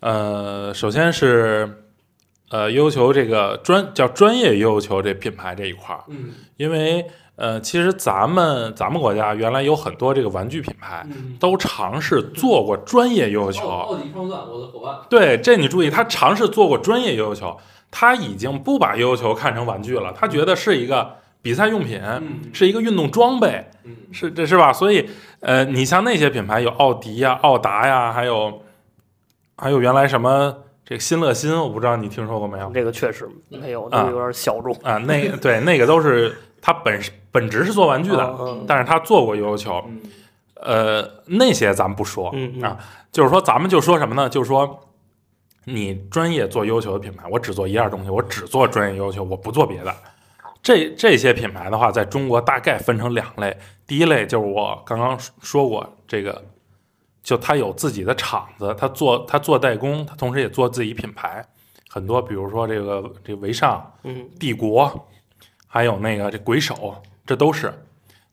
[0.00, 1.84] 呃，首先是
[2.50, 6.32] 呃悠悠球这个专叫专业悠悠球这品牌这一块儿，嗯。
[6.58, 7.06] 因为
[7.36, 17.54] 呃，其实咱们咱们国家原来有很多这个玩具品牌嗯，都尝试做过专业悠悠球，奥迪双钻，我的伙伴，对，这你注意，他尝试做过专业悠悠球，
[17.90, 24.72] 他已经不把悠悠球看成玩具了，他觉得是一个比赛用品，嗯是一个运动装备，嗯是这是吧？
[24.72, 28.62] 所以，呃，你像那些品牌，有奥迪呀、奥达呀，还有
[29.56, 30.52] 还有原来什么
[30.84, 34.74] 这个新乐新，我不知道你听说过没有这个确实没有，那个有点小众。
[34.82, 34.98] 啊？
[34.98, 40.00] 那个对，那个都是他本本职是做玩具的，但是他做过悠悠球，嗯
[40.56, 42.76] 呃，那些咱们不说，啊
[43.12, 44.28] 就是说咱们就说什么呢？
[44.28, 44.80] 就是说。
[45.68, 49.92] 你专业做优球的品牌，我只做一样东西，我只做专业优球，我不做别的。
[50.66, 53.56] 这这些品牌的话，在中国大概分成两类。
[53.86, 56.44] 第一类就是我刚刚说过，这个
[57.22, 61.46] 就他有自己的厂子，他做他做代工，他同时也做自己品牌。
[61.88, 65.08] 很多，比如说这个这个维尚、嗯帝国，
[65.68, 67.72] 还有那个这鬼手，这都是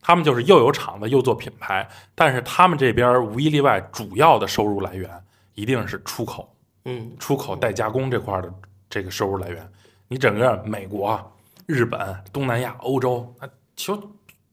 [0.02, 5.08] 他们就是又有厂子又做品牌，但是他们这边无一例外，主要的收入来源
[5.54, 6.50] 一定是出口。
[6.86, 8.52] 嗯出口代加工这块的
[8.90, 9.72] 这个收入来源，
[10.08, 11.32] 你整个美国、
[11.68, 12.00] 日本、
[12.32, 13.98] 东南亚、欧洲，啊球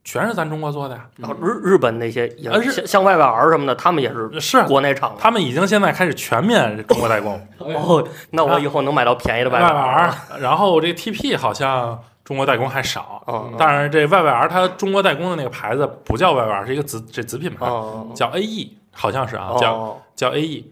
[0.03, 1.07] 全是咱中国做的呀。
[1.17, 4.63] 然后日日本那些像像 YYR 什么的，他们也是是。
[4.65, 5.11] 国内厂。
[5.11, 5.17] 的。
[5.21, 19.99] 他们已经现在开始全面中国代工，哦，那我以后能买到便宜的外 YYR 玩然后这 TP 好像中国代工还少，嗯，但是这 YYR 它中国代工的那个牌子不叫 YYR，是一个子这子品牌，哦叫 AE，好像是啊，叫哦。
[20.17, 20.65] 叫 AE。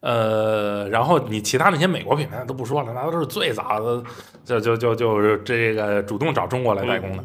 [0.00, 4.02] 呃，然后你其他那些美国品牌都不说了，那都是最早的，
[4.44, 7.24] 就就就就是这个主动找中国来代工的。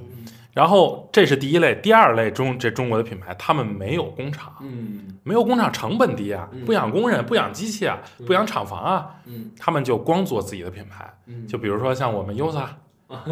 [0.54, 5.00] 然后这是第一类，第二类中这中国的品牌，他们没有工厂，嗯。
[5.24, 8.26] 没有工厂成本低啊嗯，不养工人，不养机器啊，嗯。
[8.26, 9.50] 不养厂房啊，嗯。
[9.60, 11.12] 他们就光做自己的品牌。
[11.28, 12.66] 嗯，就比如说像我们 USA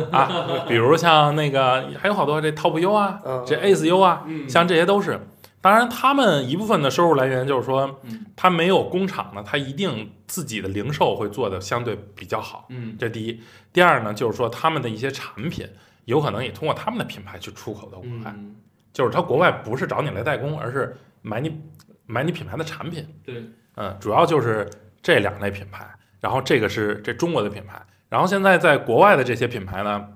[0.10, 0.32] 啊，
[0.68, 3.44] 比如像那个还有好多这 Top U 啊，嗯。
[3.46, 4.50] 这 Ace U 啊，嗯。
[4.50, 5.20] 像这些都是。
[5.62, 12.66] 当然，他们一部分的收入来源就是说嗯，他没有工厂呢，他一定自己的零售会做的相对比较好。
[12.70, 13.40] 嗯这第一。
[13.72, 15.68] 第二呢，就是说他们的一些产品
[16.06, 18.56] 有可能也通过他们的品牌去出口到国外，嗯
[18.92, 21.62] 就是他国外不是找你来代工，而是买你
[22.06, 23.08] 买你品牌的产品。
[23.24, 23.46] 对，
[23.76, 24.70] 嗯，主要就是
[25.02, 25.88] 这两类品牌，
[26.20, 30.08] 然后这个是这中国的品牌，然后现在在国外的这些品牌呢，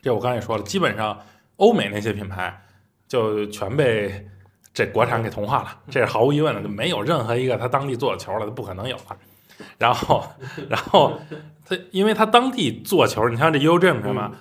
[0.00, 1.20] 这我刚才也说了，基本上
[1.56, 2.64] 欧美那些品牌
[3.06, 4.26] 就全被
[4.74, 9.16] 这国产给同化了，这是毫无疑问的，就没有任何一个他当地做的球了，他不可能有了。
[9.78, 10.24] 然后，
[10.68, 11.18] 然后
[11.64, 14.32] 他因为他当地做球，你像这 U Dream 什么，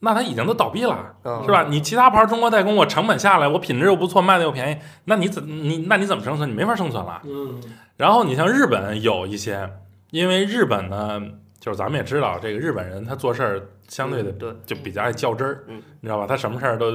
[0.00, 1.14] 那他已经都倒闭了。
[1.24, 1.64] 嗯是吧？
[1.68, 6.48] 你其他牌中国代工，我成本下来，我品质又不错，卖的又便宜，那你怎你那你怎么生存？
[6.48, 7.20] 你没法生存了。
[7.24, 7.60] 嗯
[7.96, 9.68] 然后你像日本有一些，
[10.10, 11.20] 因为日本呢，
[11.60, 14.32] 就是咱们也知道，这个日本人他做事儿相对的
[14.64, 16.26] 就比较爱较真儿，嗯你知道吧？
[16.26, 16.90] 他什么事儿都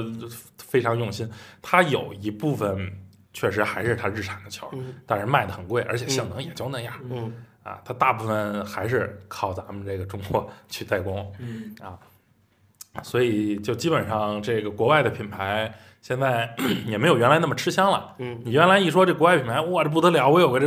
[0.68, 1.28] 非常用心。
[1.60, 2.92] 它有一部分
[3.32, 7.80] 确实还是它日产的球，嗯但是卖的很贵，而且性能也就那样、嗯啊。
[7.84, 11.32] 它大部分还是靠咱们这个中国去代工。
[11.38, 11.98] 嗯啊
[13.04, 16.52] 所以就基本上这个国外的品牌现在
[16.84, 18.14] 也没有原来那么吃香了。
[18.18, 20.28] 嗯，你原来一说这国外品牌，哇，这不得了！
[20.28, 20.66] 我有个这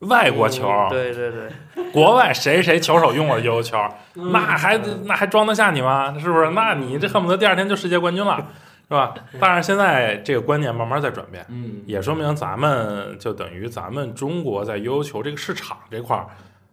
[0.00, 3.76] 外国球，嗯对对对，国外谁谁球手用我的悠悠球，
[4.14, 6.16] 嗯那还那还装得下你吗？
[6.20, 6.50] 是不是？
[6.50, 8.46] 那你这恨不得第二天就世界冠军了，
[8.88, 9.14] 是吧？
[9.38, 16.26] 但是现在这个观念慢慢在转变，嗯也说明咱们就等于咱们中国在悠悠球这个市场这块儿，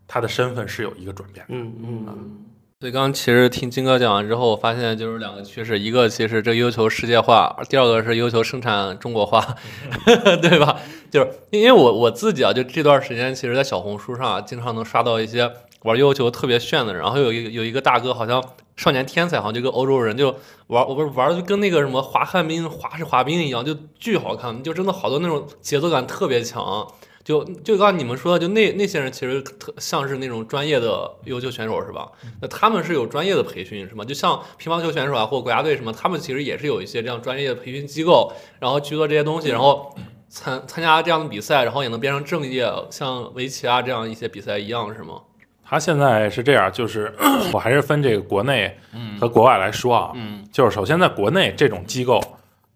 [0.07, 1.53] 它的身份是有一个转变的。
[1.53, 2.45] 嗯嗯嗯。
[2.81, 9.55] 所以刚刚其实听金哥讲完之后，我发现就是两个趋势，一个其实这悠悠球世界化，第二个是悠悠球生产中国化，
[10.41, 10.77] 对吧？
[11.09, 15.49] 就是因为我我自己啊，就这段时间，其实在小红书上啊，经常能刷到一些
[15.83, 18.43] 玩悠悠球特别炫的人，然后有一个有一个大哥好像
[18.75, 20.35] 少年天才，好像就跟欧洲人就
[20.67, 26.87] 玩，我不是玩的就跟那个什么滑旱冰、滑式滑冰一样，就巨好看，就真的好多那种节奏感特别强。
[27.23, 32.07] 就就刚你们说的，就那那些人其实特像是那种专业的优秀选手是吧？
[32.39, 34.05] 那他们是有专业的培训是吗？
[34.05, 39.95] 就像乒乓球选手啊，或国家队什么，他们其实也是有一些这样专业的培训机构，然后去做这些东西，然后
[40.29, 45.21] 参参加这样的比赛，然后也能变成正业，像围棋啊这样一些比赛一样是吗？
[45.67, 47.11] 它现在是这样，就是
[47.51, 48.77] 我还是分这个国内
[49.19, 50.45] 和国外来说啊，嗯。
[50.51, 52.21] 就是首先在国内这种机构，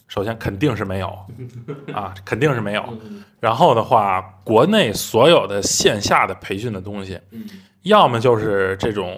[0.08, 1.08] 首先肯定是没有
[1.94, 2.84] 啊，肯定是没有。
[3.04, 3.24] 嗯。
[3.40, 7.46] 然后的话，国内所有的线下的培训的东西，嗯。
[7.84, 9.18] 要么就是这种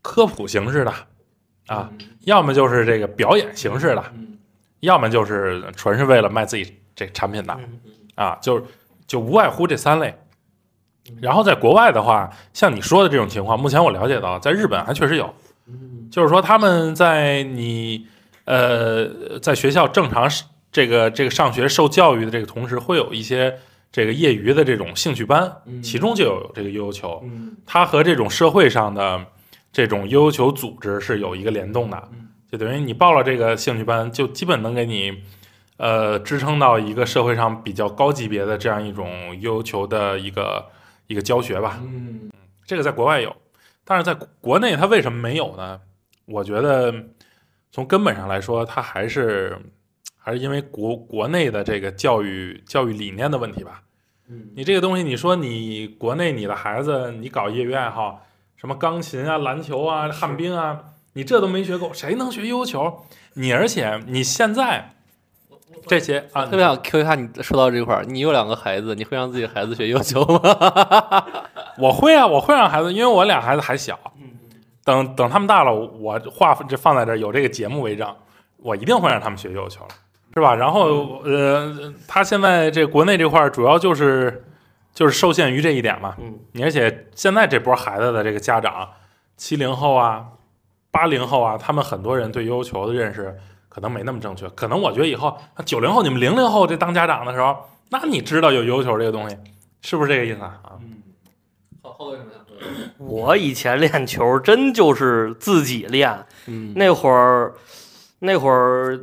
[0.00, 0.94] 科普形式的
[1.66, 1.90] 啊，
[2.22, 4.38] 要么就是这个表演形式的，嗯。
[4.80, 7.80] 要么就是纯是为了卖自己这产品的嗯。
[8.14, 8.64] 啊，就是
[9.08, 10.14] 就无外乎这三类。
[11.20, 15.34] 然后在国外的话，像你说的这种情况，目前我了解到，在日本还确实有，
[16.10, 18.06] 就是说他们在你
[18.44, 20.28] 呃在学校正常
[20.70, 23.58] 这个这个上学受教育的这个同时，会有一些
[23.90, 27.22] 这个业余的这种兴趣班，其中就有这个悠悠球，
[27.64, 29.24] 它和这种社会上的
[29.72, 32.08] 这种悠悠球组织是有一个联动的，
[32.50, 35.22] 就等于你报了这个兴趣班，就基本能给你。
[35.78, 40.64] 呃，支撑到一个社会上比较高级别的这样一种悠悠球的一个
[41.06, 41.78] 一个教学吧。
[41.82, 42.30] 嗯，
[42.64, 43.34] 这个在国外有，
[43.84, 45.80] 但是在国内它为什么没有呢？
[46.26, 46.92] 我觉得
[47.70, 49.58] 从根本上来说，它还是
[50.16, 53.82] 还是因为国国内的这个教育教育理念的问题吧。
[54.28, 63.04] 嗯，你这个东西，你说你国内你的孩子，你搞业余爱好，什么钢琴啊、篮球啊、旱冰啊，你这都没学够，谁能学悠悠球？
[63.34, 64.95] 你而且你现在。
[65.86, 71.24] 这些啊，特别想 Q 一下你说到这块儿，你有两个孩子，你会让自己孩子学悠悠球吗？
[71.78, 73.98] 我会啊，我会让孩子，因为我俩孩子还小，
[74.84, 78.12] 等等他们大了，我话这放在这儿有这个节目为证，
[78.56, 79.86] 我一定会让他们学悠悠球，
[80.34, 80.54] 是吧？
[80.54, 84.44] 然后呃，他现在这国内这块儿主要就是
[84.94, 88.88] 就是受限于这一点嘛，嗯，而且现在这波孩子的这个家长，
[89.36, 90.24] 七零后啊，
[90.90, 93.38] 八零后啊，他们很多人对悠悠球的认识。
[93.76, 95.36] 可能没那么正确，可能我觉得以后
[95.66, 97.54] 九零后你们零零后这当家长的时候，
[97.90, 99.36] 那你知道有悠悠球这个东西，
[99.82, 100.58] 是不是这个意思啊？
[100.80, 101.02] 嗯，
[101.82, 102.38] 好，后头什么呀？
[102.96, 107.52] 我以前练球真就是自己练，嗯，那会儿
[108.20, 108.98] 那会儿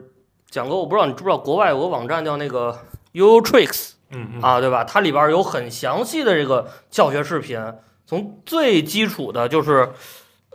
[0.50, 2.76] 蒋哥，我不知道你知不知道，国外有个网站叫那个
[3.12, 4.84] U Tricks，嗯啊，对吧？
[4.84, 7.64] 它里边有很详细的这个教学视频，
[8.08, 9.92] 从最基础的就是。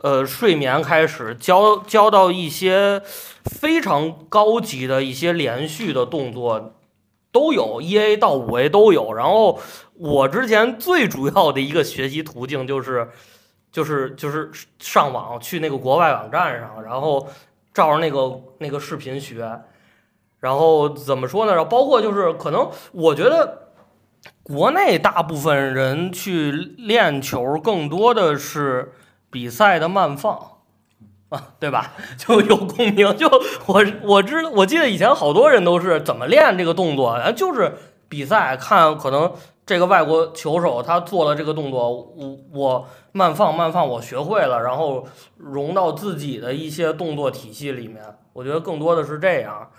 [0.01, 3.01] 呃，睡眠开始教教到一些
[3.49, 6.75] 非常高级的一些连续的动作，
[7.31, 9.11] 都有一 A 到五 A 都有。
[9.13, 9.59] 然后
[9.95, 13.09] 我之前最主要的一个学习途径就是，
[13.71, 17.27] 就是就是上网去那个国外网站上，然后
[17.73, 19.61] 照着那个那个视频学。
[20.39, 21.53] 然后怎么说呢？
[21.53, 23.71] 然后包括就是可能我觉得
[24.43, 28.93] 国内大部分人去练球，更多的是。
[29.31, 30.58] 比赛的慢放
[31.29, 31.93] 啊，对吧？
[32.17, 33.15] 就有共鸣。
[33.15, 33.29] 就
[33.67, 37.73] 我我知道，我记得以前好多人都是怎么练这个动作，就是
[38.07, 39.31] 比赛看，可能
[39.65, 48.03] 这个外国球手他做了这个动作，我我慢放慢放，我学会了，然后融到自己的一些动作体系里面。
[48.33, 49.69] 我觉得更多的是这样。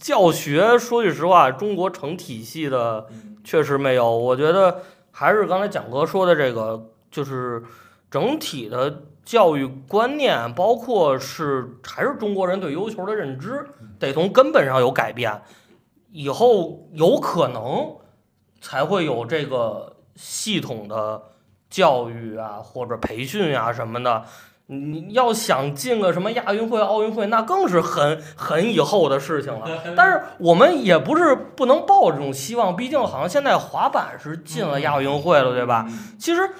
[0.00, 3.06] 教学说句实话，中国成体系的
[3.44, 4.16] 确实没有。
[4.16, 7.62] 我觉得还是刚才蒋哥说的这个，就是。
[8.10, 13.62] 整体的教育观念，包括是还是中国人对悠悠球的认知，
[13.98, 15.42] 得从根本上有改变，
[16.10, 17.94] 以后有可能
[18.62, 21.24] 才会有这个系统的
[21.68, 24.24] 教育啊，或者培训啊什么的。
[24.68, 29.68] 你要想进个什么亚运会、奥运会，那更是很很以后的事情了。
[29.94, 35.86] 但是我们也不是不能抱这种希望，毕竟好像现在滑板是进了亚运会了，对吧？
[36.18, 36.50] 其实。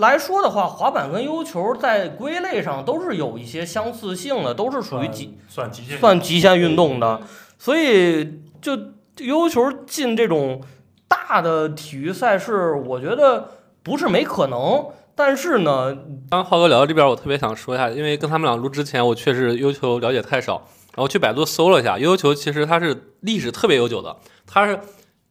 [0.00, 7.20] 来说的话，滑板跟悠悠球在归类上都是有一些相似性的，都是属于极算极限算极限运动的，
[7.58, 8.72] 所以就
[9.18, 10.62] 悠悠球进这种
[11.06, 13.50] 大的体育赛事，我觉得
[13.82, 14.86] 不是没可能。
[15.14, 15.96] 但是呢，
[16.30, 20.62] 刚浩哥聊到这边，我特别想说一下，因为跟他们俩录之前，我确实悠悠球了解太少，
[20.94, 24.80] 然后去百度搜了一下，悠悠球其实它是历史特别悠久的，它是。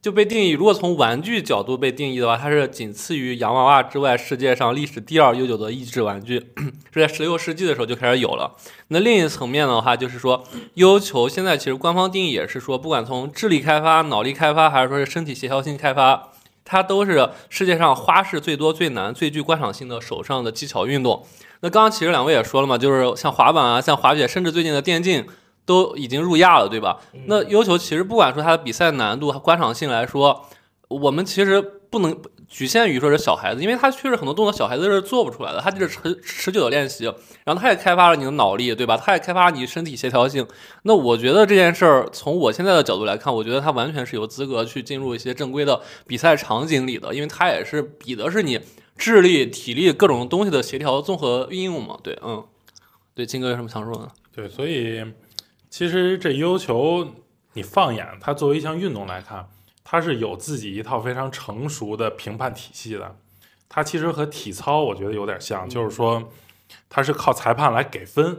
[0.06, 6.38] 就被定义，如果从玩具角度被定义的话，它是仅次于洋娃娃之外，世界上历史第二悠久的益智玩具，
[6.94, 8.54] 是在十六世纪的时候就开始有了。
[8.86, 16.28] 那另一层面的话，就是说悠悠球现在其实官方定义也是说，不管从智力开发、脑力开发，还是说是身体协调性开发，
[16.64, 21.26] 它都是世界上花式最多、最难、最具观赏性的手上的技巧运动。
[21.62, 25.26] 那刚刚其实两位也说了嘛，就是像滑板啊、像滑雪，甚至最近的电竞。
[25.66, 26.98] 都已经入亚了，对吧？
[27.26, 30.46] 那要求其实不管说它的比赛难度、观赏性来说，
[30.88, 32.16] 我们其实不能
[32.48, 37.04] 局限于说是小孩子，因为他确实很多动作小孩子是做不出来的，他就是持持久的练习，
[37.44, 38.96] 然后他也开发了你的脑力，对吧？
[38.96, 40.46] 他也开发你身体协调性。
[40.82, 48.60] 那我觉得这件事儿从我现在的角度来看，我觉得他完全是有资格去进入一些正规的比赛场景里的，因为他也是比的是你
[48.96, 51.98] 智力、体力各种东西的协调综合运用嘛。
[52.00, 52.44] 对，嗯，
[53.14, 54.08] 对，金哥有什么想说的？
[54.32, 55.04] 对，所以。
[55.68, 57.06] 其实这悠悠球，
[57.52, 59.48] 你放眼它作为一项运动来看，
[59.84, 63.16] 它是有自己一套非常成熟的评判体系的。
[63.68, 66.30] 它其实和体操我觉得有点像，就是说
[66.88, 68.38] 它是靠裁判来给分，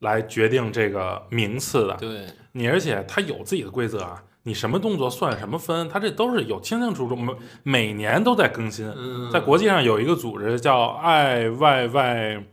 [0.00, 1.96] 来决定这个名次的。
[1.96, 4.24] 对你，而且它有自己的规则啊。
[4.44, 8.90] 你什么动作算什么分，它这都是有清清楚楚，每每年都在更新。
[8.96, 12.44] 嗯，在国际上有一个组织叫 IYY，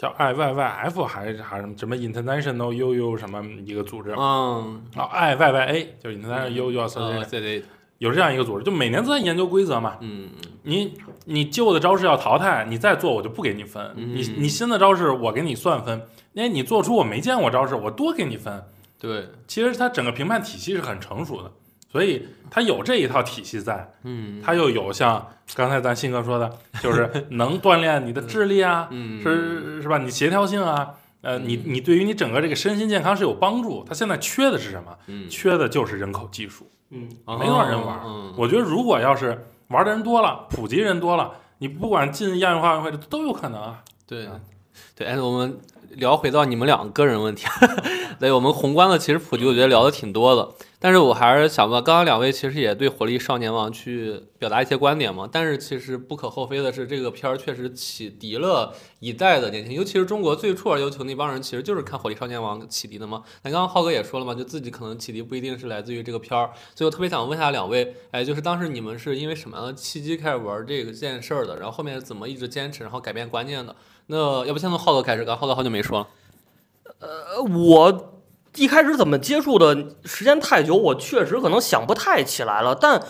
[0.00, 7.62] 叫 IYYF 还是还是什么 International UU 什么一个组织嗯，啊，IYYA 就是 International 啊 Association，对对，
[7.98, 9.98] 有这样一个组织，就每年都在研究规则嘛。
[10.00, 10.30] 嗯
[10.62, 10.94] 你
[11.26, 13.92] 你旧的招式要淘汰，你再做我就不给你分。
[13.94, 16.00] 嗯你你新的招式我给你算分，
[16.32, 18.64] 因为你做出我没见过招式，我多给你分。
[18.98, 21.52] 对，其实它整个评判体系是很成熟的，
[21.90, 26.50] 所以它有这一套体系在，嗯，它又有像刚才咱新哥说的，
[26.82, 29.98] 就是能锻炼你的智力啊，嗯是是吧？
[29.98, 33.84] 你协调性啊，呃，你嗯你对于你整个这个身心健康是有帮助。
[33.88, 34.96] 它现在缺的是什么？
[35.08, 36.70] 嗯，缺的就是人口技术。
[36.90, 43.82] 嗯，没多少人玩嗯，我觉得如果要是玩的人多了，普及人多了，你不管进亚运会、奥运会都有可能啊。
[44.06, 44.28] 对，
[44.96, 45.58] 对，哎，我们
[45.90, 47.46] 聊回到你们两个个人问题，
[48.18, 50.48] 对，我们宏观的其实普及，我觉得聊的挺多的，
[50.82, 63.22] 但是我还是想问，刚刚两位其实也对《火力少年王》去表达一些观点嘛，但是其实不可厚非的是，这个片儿确实启迪了一代的年轻，尤其是中国最初玩游球那帮人，其实就是看《火力少年王》启迪的嘛。
[63.42, 71.56] 那刚刚浩哥也说了嘛，就自己可能启迪不一定是来自于这个片儿，所以我特别想问下两位，哎，就是当时你们是因为什么样的契机开始玩这个件事儿的？
[71.56, 73.76] 然后后面怎么一直坚持，然后改变观念的？
[74.06, 76.08] 那要不先从浩哥开始，刚浩哥好久没说了。
[77.00, 78.19] 呃，我
[78.56, 83.02] 一开始怎么接触的时间太久，我确实可能想不太起来了，但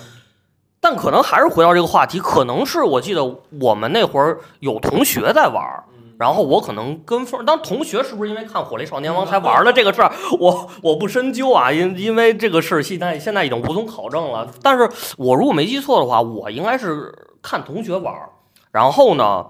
[0.80, 3.24] 但可能还是回到这个话题，可能是我记得
[3.60, 5.84] 我们那会儿有同学在玩儿。
[6.18, 14.46] 然后我可能跟风，当同学是不是因为看《火力少年王》才玩了这个事儿， 我我不深究啊，因因为这个事现在现在已经无从考证了。
[14.62, 14.86] 但是
[15.16, 17.10] 我如果没记错的话，我应该是
[17.40, 18.28] 看同学玩儿，
[18.70, 19.46] 然后呢，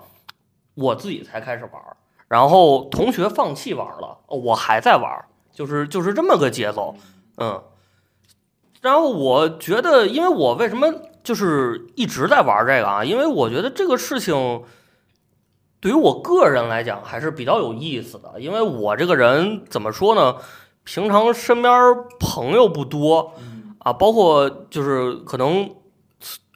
[0.76, 1.97] 我自己才开始玩儿，
[2.28, 5.24] 然后同学放弃玩儿了，哦我还在玩儿，
[5.61, 6.96] 就是就是这么个节奏，
[7.36, 7.62] 嗯。
[8.80, 10.90] 然后我觉得，因为我为什么
[11.22, 13.04] 就是一直在玩这个啊？
[13.04, 14.62] 因为我觉得这个事情
[15.78, 18.40] 对于我个人来讲还是比较有意思的。
[18.40, 20.36] 因为我这个人怎么说呢？
[20.82, 23.34] 平常身边朋友不多
[23.80, 25.68] 啊，包括就是可能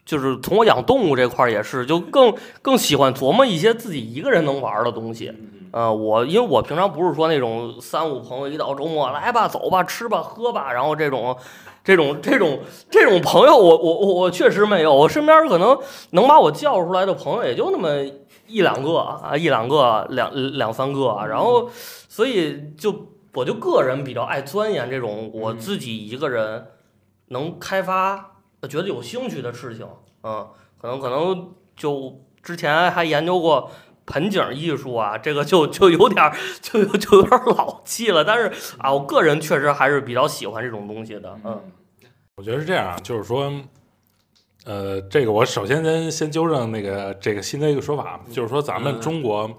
[0.04, 5.32] 就是从我养动物这块儿也是，就更更喜欢琢磨一些自己一个人能玩的东西。
[5.72, 11.36] 呃，我因为我平常不是说那种三五朋友一到周末来吧走吧吃吧喝吧，然后这种
[11.82, 15.76] 这种这种这种朋友我，我我我确实没有，我身边可能
[16.10, 17.88] 能把我叫出来的朋友也就那么
[18.46, 21.68] 一两个啊，一两个两两三个啊，然后
[22.08, 26.66] 所以就我就个人比较爱钻研这种我自己一个人
[27.30, 28.33] 能开发
[28.66, 29.86] 觉得有兴趣的事情，
[30.22, 30.48] 嗯，
[30.80, 33.70] 可能可能就之前还研究过。
[34.06, 41.58] 盆景艺术啊，这个就就有点儿就有就有点儿老气了，但是啊，我个人确实还是比较喜欢这种东西的，嗯
[42.36, 43.50] 我觉得是这样，就是说，
[44.66, 49.50] 呃，这个我首先先先纠正那个这个新的一个说法，就是说咱们嗯中国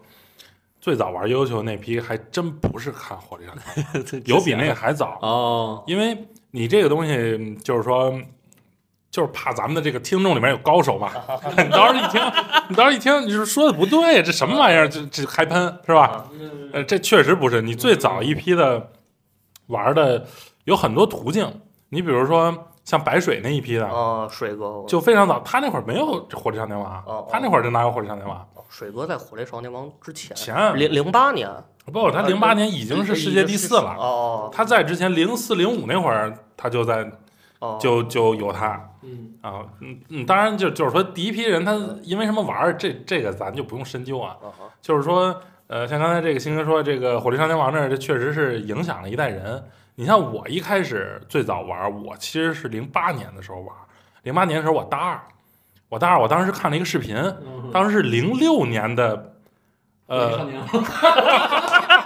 [0.79, 6.15] 最早玩悠悠球那批还真不是看火力少年王，有比那个还早，哦，因为
[6.51, 8.13] 你这个东西就是说。
[9.15, 11.09] 就是怕咱们的这个听众里面有高手嘛，
[11.57, 12.21] 你到时候一听，
[12.67, 14.89] 你到时候一听，你是说的不对，这什么玩意儿？
[14.89, 16.01] 这这还喷是吧？
[16.01, 16.25] 啊
[16.73, 18.91] 呃，这确实不是你最早一批的
[19.67, 20.25] 玩的
[20.65, 21.49] 有很多途径，
[21.87, 22.53] 你比如说
[22.83, 28.45] 像白水那一批的，啊，水哥就非常早，他那会儿没有火力少年王哦，他那会儿就哪有火力少年王？
[28.67, 31.49] 水哥在《火力少年王》之前，前零零八年
[31.93, 33.95] 不，他零八年已经是世界第四了。
[33.97, 37.09] 哦他在之前零四零五那会儿，他就在
[37.59, 39.33] 哦，就就有他嗯。
[39.41, 44.35] 啊，嗯嗯，当然就就是说第一批人他因为什么玩儿，这这个咱就不用深究啊。
[44.41, 44.49] 啊
[44.81, 49.63] 就是说，呃，像刚才这个星哥说，这个火力少年王这儿，这确实是影响了一代人。
[49.95, 53.81] 你像我一开始最早玩儿，我其实是零八年的时候玩儿，
[54.23, 55.21] 零八年的时候我大二，
[55.89, 59.33] 我大二，我当时看了一个视频，嗯当时是零六年的，
[60.07, 60.45] 呃，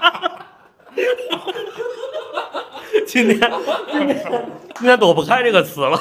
[3.10, 3.40] 今天
[3.92, 4.24] 今天
[4.76, 6.00] 今天躲不开这个词了，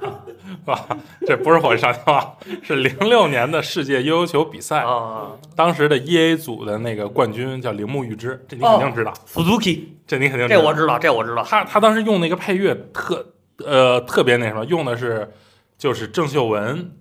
[0.64, 0.88] 啊，
[1.26, 5.32] 这不是火力少年王，是零六年的世界悠悠球比赛，啊。
[5.54, 10.60] 当时的 EA 组的那个冠军叫铃木裕之，这你肯定知道，，Suzuki，这你肯定知道。
[10.60, 13.26] 这我知道，这我知道，他他当时用那个配乐特
[13.58, 15.30] 呃特别那什么，用的是
[15.76, 16.92] 就是郑秀文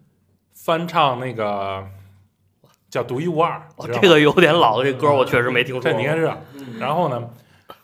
[0.54, 1.86] 翻唱那个
[2.90, 3.66] 叫独一无二，
[4.02, 5.82] 这个有点老，这歌我确实没听说。
[5.82, 6.38] 过这你应该知道。
[6.78, 7.24] 然后呢，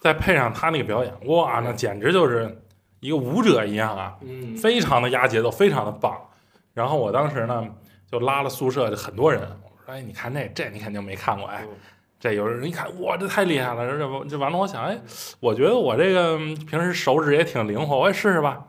[0.04, 2.62] 再配上他那个表演，哇，那简直就是
[3.00, 6.14] 一个舞者一样啊，嗯非常的压节奏，非常的棒。
[6.74, 7.66] 然后我当时呢
[8.12, 11.70] 就拉了宿舍就很多人，我说哎，你看那这你肯定没看过，哎嗯，
[12.20, 15.00] 这有人一看哇，这太厉害了，这这这完了，我想哎，
[15.40, 18.62] 我觉得我这个嗯平时手指也挺灵活，我也试试吧。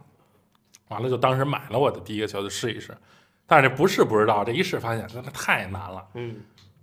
[0.88, 2.96] 完了就当时买了我的第一个球就试一试，
[3.46, 6.06] 但是这不试不知道，这一试发现真的太难了。
[6.14, 6.36] 嗯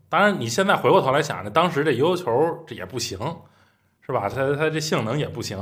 [0.10, 3.18] 当然，你现在回过头来想，这当时这悠悠球这也不行，
[4.02, 4.30] 是吧？
[4.30, 5.58] 它它这性能也不行。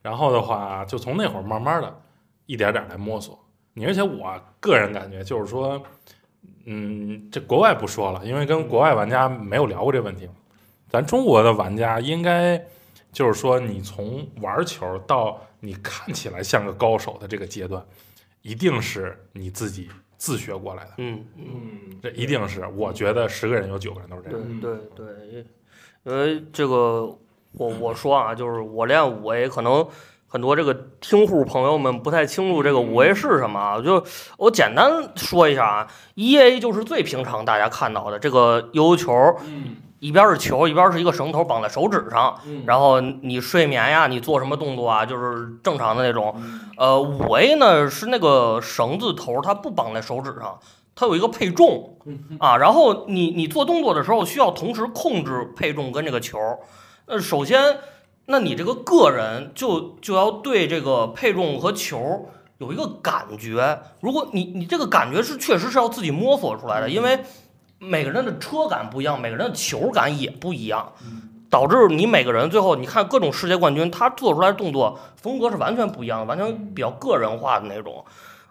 [0.00, 2.02] 然后的话，就从那会儿慢慢的
[2.46, 3.38] 一点点来摸索。
[3.74, 5.82] 你而且我个人感觉就是说，
[6.66, 10.28] 嗯，这国外不说了，因为跟国外玩家没有聊过这问题。
[10.88, 12.62] 咱中国的玩家应该
[13.12, 17.82] 就是说，你从玩球到你看起来像个高手的这个阶段，
[18.42, 20.90] 一定是你自己自学过来的。
[20.98, 21.24] 嗯
[22.02, 24.60] 这一定是，我觉得十个人有九个人都是这对样。
[24.60, 25.46] 对对，
[26.04, 27.16] 因为这个
[27.52, 29.86] 我我说啊，就是我练五 A 可能。
[30.32, 34.02] 很多这个听户朋友们不太清楚这个五 A 是什么啊，就
[34.38, 39.12] 我简单说一下啊，一 A 就是最平常大家看到的这个悠悠球，
[39.44, 46.34] 嗯一边是球，一边是一个绳头绑在手指上，嗯，然后你睡眠呀，你做什么动作啊，就是正常的那种。
[46.38, 50.58] 嗯呃，五 A 呢是那个绳子头，它不绑在手指上，
[50.94, 51.98] 它有一个配重
[52.38, 52.56] 啊。
[52.56, 56.38] 然后你你做动作的时候需要同时控制配重跟这个球。
[57.12, 57.76] 呃，首先，
[58.24, 63.82] 那你这个个人就就要对这个配重和球有一个感觉。
[64.00, 67.20] 如果你你这个感觉是确实是要自己摸索出来的，因为
[67.78, 70.90] 每个人的车感不一样，每个人的球感也不一样。
[71.50, 78.02] 导致你每个人最后，你看各种世界冠军，他做出来的动作风格是完全不一样的，完全比较个人化的那种。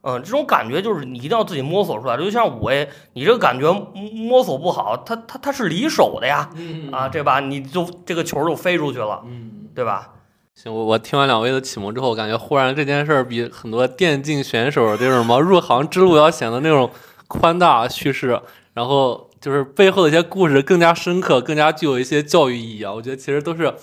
[0.02, 2.24] 嗯，这种感觉就是你一定要自己摸索出来的。
[2.24, 3.72] 就像五 A，你这个感觉
[4.14, 7.40] 摸索不好，它它它是离手的呀，嗯啊，对吧？
[7.40, 9.70] 你就这个球就飞出去了，嗯。
[9.74, 10.10] 对吧？
[10.54, 16.92] 行，我我听完两位的启蒙之后，我感觉忽然这件事儿比很多电竞选手这种什么入行之路要显得那种
[17.28, 18.38] 宽大叙事，
[18.74, 22.92] 然后就是背后的一些故事更加深刻，更加具有一些教育意义啊。
[22.92, 23.74] 我觉得其实都是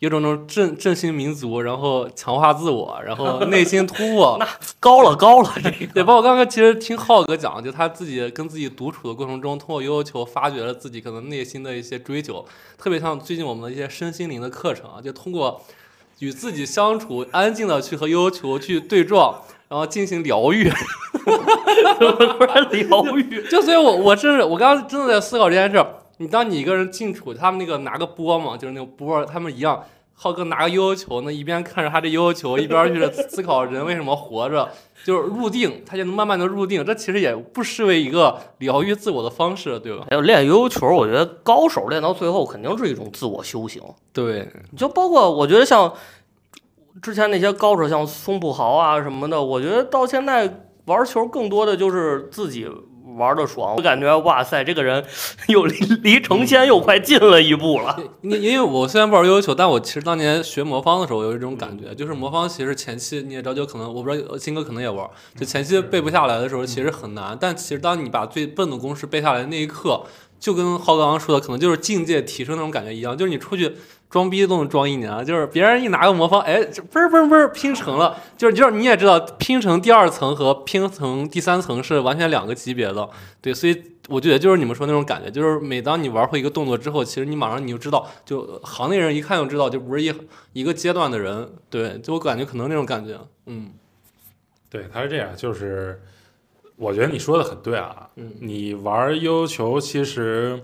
[0.00, 4.36] 有种那种振振兴民族，然后强化自我，然后 内心突破。
[4.38, 4.46] 那
[4.78, 12.46] 高了高了， 这个对，包括刚刚其实听浩哥讲，就他自己跟自己独处的过程中，通过悠悠球发掘了自己可能内心的一些追求，
[12.76, 15.60] 特别像最近我们的一些身心灵的课程啊，就通过
[16.20, 20.70] 与自己相处，安静的去和悠悠球去对撞，然后进行疗愈。
[21.98, 23.42] 突然疗愈。
[23.48, 25.86] 就所以我，我真是我刚刚真的在思考这件事儿。
[26.18, 29.82] 你当你一个人进处，他们那个拿个波嘛，就是那个波，他们一样。
[30.20, 34.68] 浩哥拿个悠悠球，那一边看着他这悠悠球，一边去思考人为什么活着，
[35.04, 36.84] 就是入定，他就能慢慢的入定。
[36.84, 40.04] 这其实也不失为一个疗愈自我的方式，对吧？
[40.10, 43.80] 还有练悠悠球，我觉得高手练到最后肯定是一种自我修行。
[44.12, 45.94] 对，就包括我觉得像
[47.00, 52.66] 之前那些高手，像松浦豪啊什么的，我觉得到现在玩球更多的就是自己
[53.18, 53.74] 玩的爽。
[53.76, 55.04] 我感觉哇塞，这个人
[55.48, 57.98] 又离离成仙又快近了一步了。
[58.22, 70.02] 因因为我虽然不玩悠悠球，但我其实当年学魔方的时候有一种感觉，就是魔方其实前期你也知道，就可能我不知道新哥可能也玩，就前期背不下来的时候其实很难，但其实当你把最笨的公式背下来的那一刻，
[70.38, 73.76] 就跟浩刚刚说的，可能就是境界提升那种感觉一样，就是你出去
[74.08, 83.08] 装逼都能装一年，就是别人一拿个魔方，哎，就嘣嘣嘣拼成了，就是就是你也知道，拼成第二层和拼成第三层是完全两个级别的，
[83.40, 90.12] 对，所以我觉得就是你们说那种感觉，就是每当你玩会一个动作之后，其实你马上你就知道，就行内人一看就知道，就不是一
[90.52, 93.70] 一个阶段的人，对，就我感觉可能那种感觉，嗯。
[94.70, 95.98] 对，他是这样，就是
[96.78, 98.08] 我觉得你说的很对啊。
[98.16, 100.62] 嗯你玩悠悠球，其实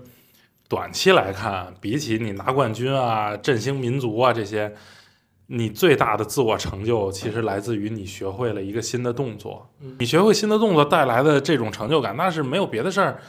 [0.67, 4.73] 短期来看，比起你拿冠军啊、振兴民族啊这些，
[5.47, 9.69] 你最大的自我成就其实来自于你学会了一个新的动作。
[9.81, 13.21] 嗯你学会新的动作带来的这种成就感，那是没有别的事儿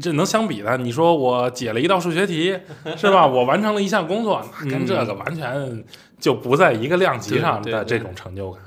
[0.00, 0.76] 这能相比的。
[0.78, 2.58] 你说我解了一道数学题，
[2.98, 3.26] 是吧？
[3.26, 5.84] 我完成了一项工作，那跟这个完全
[6.18, 8.62] 就不在一个量级上的这种成就感。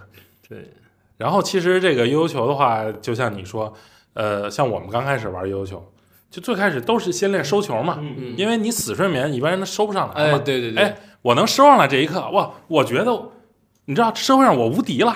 [0.47, 0.69] 对，
[1.17, 3.73] 然后其实这个悠悠球的话，就像你说，
[4.13, 5.83] 呃，像我们刚开始玩悠悠球，
[6.29, 10.39] 就最开始都是先练收球嘛，嗯，因为你死睡眠一般人都收不上来哎，嘛。
[10.39, 13.11] 对对对，哎我能收上来这一刻，哇，我觉得，
[13.85, 15.15] 你知道社会上我无敌了，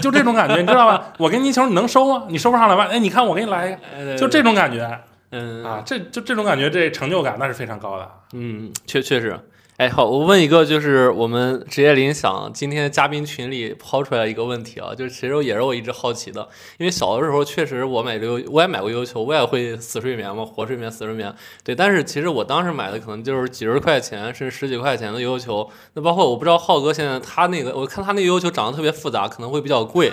[0.00, 1.12] 就这种感觉， 你知道吧？
[1.18, 2.26] 我给你一球，你能收吗？
[2.28, 2.86] 你收不上来吧？
[2.90, 4.98] 哎，你看我给你来一个，哎就这，种感觉
[5.32, 8.10] 嗯啊，这就这种感觉，这成就感那是非常高的。
[8.32, 9.38] 嗯，确确实。
[9.76, 16.48] 哎，好，我问一个，就是我们职业联想今天嘉宾群里抛出来一个问题啊，就是其实也是我一直好奇的，
[16.78, 30.12] 因为小的时候确实我买这个，我也买过悠悠球，我也会死睡眠嘛，活睡眠、死睡眠，对，但是其实我当时买的可能就是几十块钱甚至十几块钱的悠悠球，那包括我不知道浩哥现在他那个，我看他那个悠悠球长得特别复杂，可能会比较贵。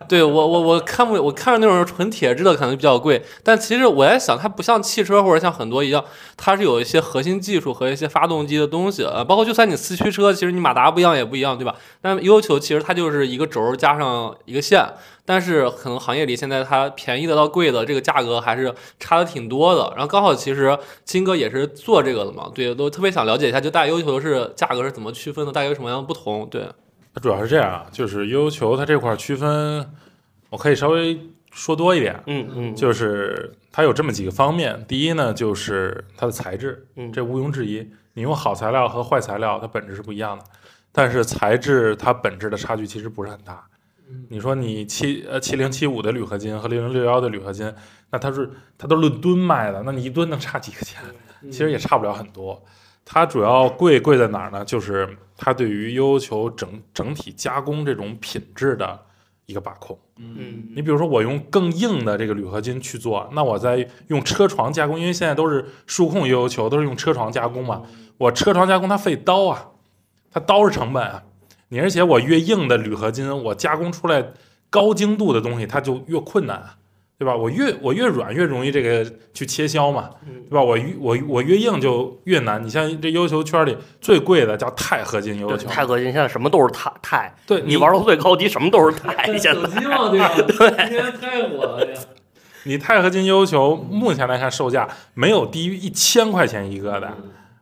[0.08, 6.02] 对我我我看不我看着那种纯铁质的可能比较贵，但其实我在想，它不像汽车或者像很多一样，
[6.36, 11.76] 它是有一些核心技术和一些发动机的东西，呃，包括就算你四驱车，其实你马达不一样也不一样，对吧？
[12.00, 14.84] 但悠悠球其实它就是一个轴加上一个线，
[15.26, 19.92] 但是可能行业里现在它便宜的到贵的这个价格还是差的挺多的。
[19.94, 26.48] 然后刚好其实金哥也是做这个的嘛，对，都特别想了解一下，就大悠悠球是价格是怎么区分的，大概有什么样的不同？
[26.50, 26.66] 对，
[27.14, 29.84] 它主要是这样啊，就是悠悠球它这块区分，
[30.48, 31.18] 我可以稍微
[31.50, 34.84] 说多一点，嗯嗯，就是它有这么几个方面。
[34.86, 37.88] 第一呢，就是它的材质，嗯这毋庸置疑。
[38.14, 40.44] 你用好材料和坏材料，它本质是不一样的。
[40.92, 43.64] 但是材质它本质的差距其实不是很大。
[44.28, 47.72] 你说你七呃七零七五的铝合金和零零六幺的铝合金，
[48.10, 51.00] 那它是它都论吨卖的，那你一吨能差几个钱？
[51.44, 52.60] 其实也差不了很多。
[53.04, 54.64] 它主要贵贵在哪儿呢？
[54.64, 55.08] 就是
[55.42, 59.00] 它对于悠悠球整整体加工这种品质的
[59.46, 59.98] 一个把控。
[60.18, 67.82] 嗯你比如说，我用更硬的这个铝合金去做，那我在用车床加工，因为现在都是数控悠悠球，都是用车床加工嘛。
[68.18, 69.70] 我车床加工它费刀啊，
[70.30, 71.22] 它刀是成本啊。
[71.70, 74.32] 你而且我越硬的铝合金，我加工出来
[74.68, 76.76] 高精度的东西，它就越困难啊，
[77.20, 77.36] 对吧？
[77.36, 79.04] 我越我越软越容易这个
[79.34, 80.62] 去切削嘛，嗯对吧？
[80.62, 82.64] 我越我我越硬就越难。
[82.64, 90.84] 你像这悠悠球圈里最贵的叫钛合金悠悠，球，钛合金现在什么都是钛钛，对你玩到最高级什么都是钛，现手在机嘛， 对吧？
[90.86, 92.00] 天太火了，呀。
[92.64, 97.12] 你钛合金悠悠球目前来看售价没有低于一千块钱一个的，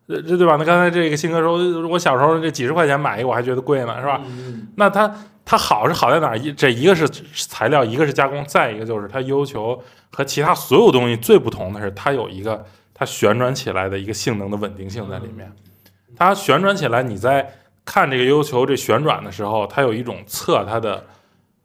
[0.08, 0.56] 这这对吧？
[0.58, 4.20] 那刚才这个新哥说，我小时候这几十块钱买一个我还觉得贵呢，是吧？
[4.24, 6.38] 嗯那它它好是好在哪儿？
[6.38, 15.50] 一这一个是材料，一个是加工，再一个就是它悠悠球和其他所有东西最不同的是，它有一个它旋转起来的一个性能的稳定性在里面。
[16.16, 17.48] 它旋转起来，你在
[17.84, 21.04] 看这个悠悠球这旋转的时候，它有一种测它的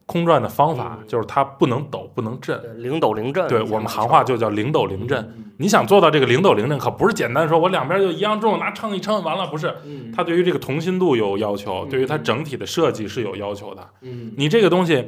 [0.06, 2.60] 空转的方法，嗯就是它不能抖，不能震。
[2.82, 5.18] 零抖零震，对我们行话就叫零抖零震。
[5.36, 9.72] 嗯你想做到这个零抖零震，可不是简单说我两边就一样重，拿秤一称完了，不是。
[9.84, 13.88] 嗯它对于这个同心度有要求，嗯对于它整体的设计是有要求的。
[14.00, 15.06] 嗯你这个东西，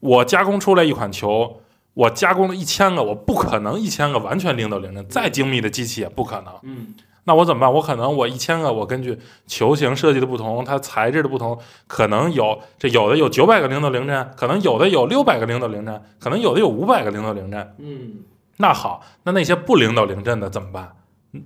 [0.00, 1.60] 我加工出来一款球，
[1.94, 6.52] 我加工了一千个，我不可能一千个完全零抖零震，再精密的机器也不可能。
[6.64, 6.94] 嗯
[7.24, 7.72] 那我怎么办？
[7.72, 17.74] 我可能我一千个，我根据球形设计的不同，它材质的不同，可能有这有的有九百个零头零震，可能有的有六百个零头零震，可能有的有五百个零头零震。
[17.78, 18.12] 嗯
[18.56, 20.94] 那好，那那些不零抖零震的怎么办？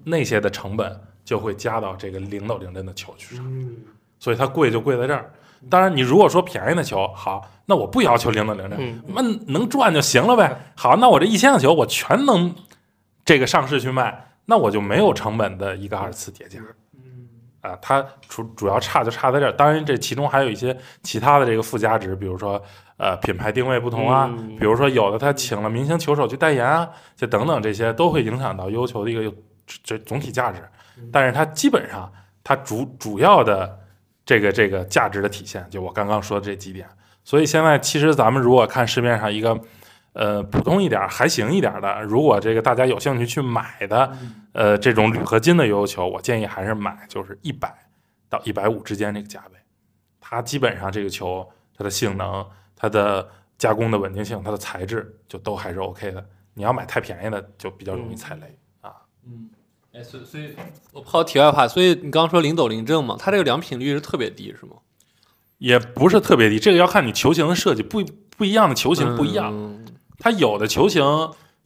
[0.05, 3.75] 那些的成本就会加到这个零抖零震的球去上，嗯
[4.19, 5.33] 所以它贵就贵在这儿。
[5.71, 9.23] 当然，你如果说便宜的球，好，那我不要求零抖零震，嗯，那
[9.53, 10.73] 能赚就行了呗。
[10.77, 12.55] 好，那我这一千个球我全能
[13.25, 16.59] 这个上市去卖，那我就没有成本的一个二次叠加。
[16.95, 17.29] 嗯
[17.61, 22.63] 啊，它主主要差就差在这儿，当然这其中还有一些其他的这个附加值，比如说
[22.97, 29.31] 呃品牌定位不同啊，嗯比如说有的他请了明星球手去代言啊，就等等这些都会影响到优球的一个
[29.85, 30.67] 这总体价值，
[31.13, 32.11] 但是它基本上
[32.43, 33.79] 它主主要的
[34.25, 36.89] 这个这个价值的体现，就我刚刚说的这几点，
[37.23, 39.61] 所以现在其实咱们如果看市面上一个。
[40.19, 44.13] 呃，普通一点还行一点的，如果这个大家有兴趣去买的，
[44.51, 47.73] 呃，这种铝合金的悠悠球，我建议还是买就是一百
[48.29, 49.59] 到一百五之间这个价位。
[50.21, 52.45] 它基本上这个球，它的性能、
[52.75, 56.27] 它的加工的稳定性、它的材质，就都还是 OK 的。
[56.55, 58.91] 你要买太便宜的，就比较容易踩雷啊。
[59.25, 59.49] 嗯，
[59.93, 60.57] 哎，所以所以
[60.93, 64.73] 我抛题外话，所以你刚刚说零抖零正嘛，它这个良品率是特别低，是吗？
[65.59, 68.05] 也不是特别低，这个要看你球形的设计，不
[68.37, 69.53] 不一样的球形不一样。
[69.55, 69.85] 嗯
[70.19, 71.03] 它有的球形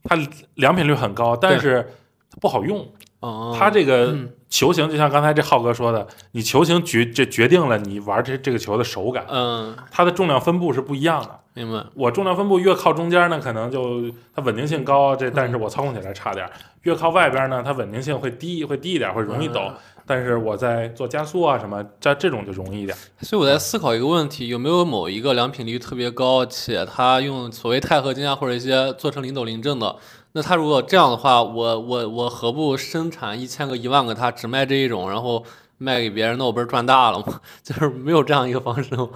[0.03, 0.17] 它
[0.55, 1.93] 良品率很高，但是
[2.29, 2.87] 它不好用。
[3.23, 11.39] 哦，它这个嗯球形就像刚才这浩哥说的，你球形决这决定了你玩这这个球的手感，嗯，它的重量分布是不一样的。
[11.53, 11.85] 明白。
[11.93, 16.51] 我重量分布越靠中间呢，可能就它稳定性高，这但是我操控起来差点儿；
[16.81, 19.61] 越靠外边呢，它稳定性会低，会低一点，会容易抖。
[20.05, 22.97] 但是我在做加速啊什么，这这种就容易一点。
[23.21, 29.95] 所以我在思考一个问题：有没有某一个良品率特别高，且它用所谓钛合金啊或者一些做成零抖零震的？
[30.33, 35.45] 那他如果这样的话，我我我何不生产一千个、一万个，他只卖这一种，然后
[35.77, 37.39] 卖给别人，那我不是赚大了吗？
[37.63, 39.07] 就是没有这样一个方式吗？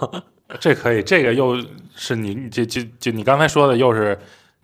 [0.59, 1.59] 这可以，这个又
[1.95, 4.17] 是你这这就就你刚才说的，又是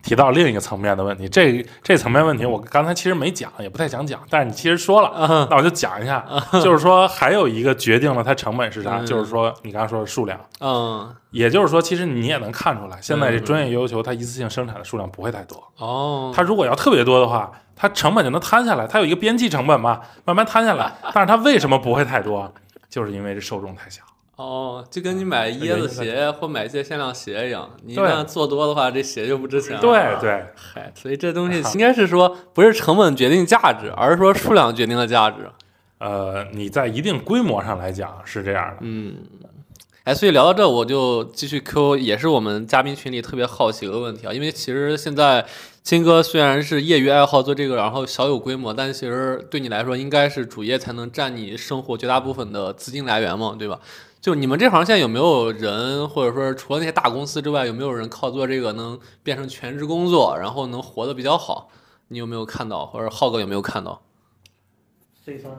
[0.04, 1.26] 提到另一个层面的问题。
[1.28, 6.24] 这这层面问题，我刚才其实没讲，也不太想讲，但是你其实说了，啊，那我就讲一下。
[6.62, 10.38] 就是说，还有一个决定了它成本是啥，嗯就是说你刚刚说的数量。
[10.60, 15.56] 嗯，也就是说，其实你也能看出来，现在这专业悠悠球它一次性生产的数量不会太多。
[15.78, 20.92] 哦，它如果要特别多的话，它成本就能摊下来，它有一个边际成本嘛，慢慢摊下来。
[21.14, 22.52] 但是它为什么不会太多？
[22.90, 24.02] 就是因为这受众太小。
[24.36, 29.80] 哦，就跟你买椰子鞋或买一些限量鞋一样，你一对旦做多的话，这鞋就不值钱了。
[29.80, 35.48] 对对，嗨，所以这东西应该是说，不是成本决定价值，而是说数量决定了价值。
[35.98, 38.78] 呃，你在一定规模上来讲是这样的。
[38.80, 39.18] 嗯，
[40.02, 45.46] 哎，所以聊到这，我就继续 Q，也是我们嘉宾群里特别好奇的问题啊，因为其实现在
[45.84, 53.78] 金哥虽然是业余爱好做这个，然后小有规模，但其实对你来说应该是主业才能占你生活绝大部分的资金来源嘛，对吧？
[54.24, 61.68] 就你们这行现在有没有人，或者说除了那些大公司之外，有没有人靠做这个能变成全职工作，然后能活得比较好？
[62.08, 64.00] 你有没有看到，或者浩哥有没有看到
[65.26, 65.52] ？C 三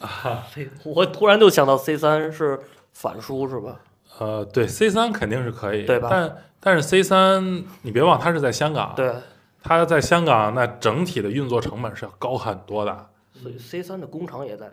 [0.00, 2.58] 啊，C，我突然就想到 C 三是
[2.92, 3.80] 反输是吧？
[4.18, 9.14] 呃，对 C 三肯定是可以，对吧但但是 C 三你别忘它是在香港，对，
[9.62, 13.06] 它在香港那整体的运作成本是要高很多的。
[13.40, 14.66] 所以 C 三的工厂也在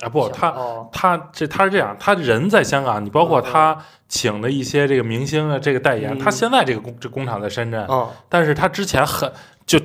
[0.00, 0.88] 啊不，他哦。
[0.92, 3.76] 他这他是这样，他人在香港，你包括他
[4.08, 6.18] 请的一些这个明星的这个代言，嗯。
[6.18, 9.30] 他现在这个工这工厂在深圳，啊但是他之前很
[9.66, 9.78] 就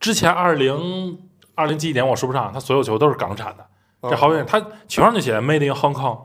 [0.00, 1.18] 之前二零
[1.54, 3.64] 二零几几年我说不上，他所有球都是港产的，
[4.00, 6.18] 哦这好远，他球上就写 Made in Hong Kong，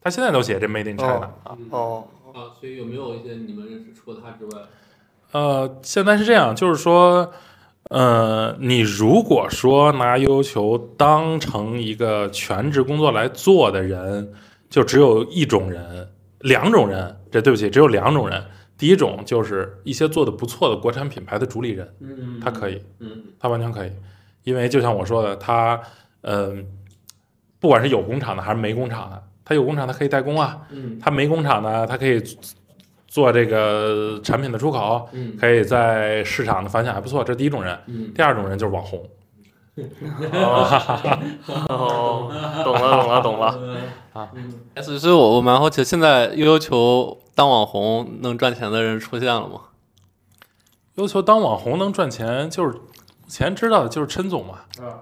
[0.00, 1.56] 他现在都写这 Made in China 啊。
[1.70, 2.04] 哦。
[2.34, 4.62] 啊，所以有没有一些你们认识除了他之外？
[5.32, 7.32] 呃，现在是这样，就是说，
[7.90, 14.32] 呃，你如果说拿悠悠球当成一个全职工作来做的人，
[14.68, 16.08] 就只有一种人，
[16.40, 17.16] 两种人。
[17.30, 18.42] 这对不起，只有两种人。
[18.78, 23.90] 第一种就是一些做的不错的国产品牌的主理人，嗯他可以，嗯他完全可以，
[24.44, 25.80] 因为就像我说的，他，
[26.22, 26.66] 嗯、
[27.58, 32.22] 不管是有工厂的还是没工厂的，他有工厂他可以代工啊，嗯他没工厂呢，他可以
[33.06, 37.78] 做这个产品的出口，嗯可以在市场的反响还不错，这是第一种人。
[37.86, 39.08] 嗯第二种人就是网红，
[41.68, 42.30] 哦，
[42.64, 43.58] 懂了懂了懂了。
[44.12, 44.30] 啊，
[44.82, 49.60] 所以所以我我蛮好奇，现在悠悠球当网红能赚钱的人出现了吗？
[50.94, 52.80] 悠悠球当网红能赚钱，就是目
[53.28, 54.60] 前知道的就是陈总嘛。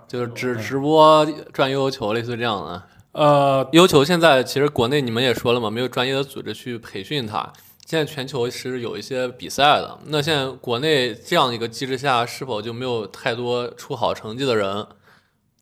[0.09, 2.82] 就是直直播赚悠悠球，类似于这样的。
[3.12, 7.52] 呃，悠悠球现在其实国内你们也说了嘛，没有专业的组织去培训它。
[7.87, 14.87] 现在全球是有一些比赛的，那现在国内这样一个机制下，是否就没有太多出好成绩的人？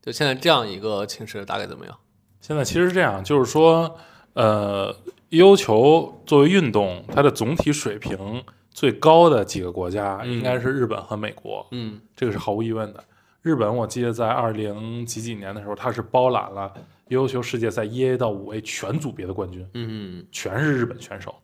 [0.01, 1.99] 就现在这样一个情势大概怎么样？
[2.41, 3.99] 现在其实是这样，就是说，
[4.35, 4.95] 呃，
[5.31, 13.03] 优球作为运动，它的总体水平最高的几个国家嗯应该是日本和美国，嗯这个是毫无疑问的。
[13.43, 16.73] 日本我记得在二零几几年的时候，它是包揽了
[17.09, 19.69] 悠悠球世界赛一 A 到五 A 全组别的冠军。
[19.75, 21.35] 嗯全是日本选手。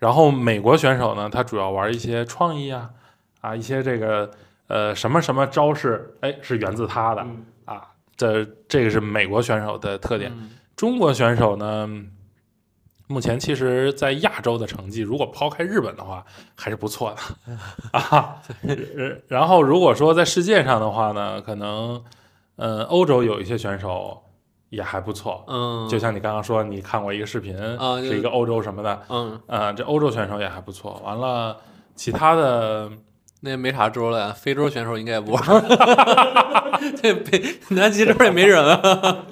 [0.00, 2.90] 然后美国选手呢，他主要玩一些创意啊，
[3.40, 4.28] 啊一些这个
[4.66, 7.86] 呃什么什么招式，哎是源自他的嗯啊，
[8.16, 10.32] 这这个是美国选手的特点。
[10.34, 11.86] 嗯中国选手呢，
[13.06, 16.24] 目前其实在亚洲的成绩，如果抛开日本的话，
[16.56, 17.58] 还是不错的
[17.92, 18.36] 啊。
[18.62, 18.74] 呃
[19.28, 22.02] 然后如果说在世界上的话呢，可能
[22.56, 24.22] 呃欧洲有一些选手
[24.70, 27.56] 也还不错，嗯，就像你刚刚说，你看过一个视频，
[28.02, 31.00] 是是一个欧洲什么的，嗯，呃，这欧洲选手也还不错。
[31.04, 31.56] 完了，
[31.94, 32.90] 其他的
[33.40, 35.42] 那也没啥州了呀，非洲选手应该也不玩。
[37.02, 39.26] 这北南极洲也没人啊。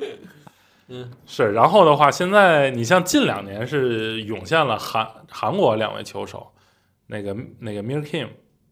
[1.26, 6.50] 是，然后的话，现在你像近两年是涌现了韩韩国两位球手，
[7.06, 8.28] 那个那个 Mir Kim，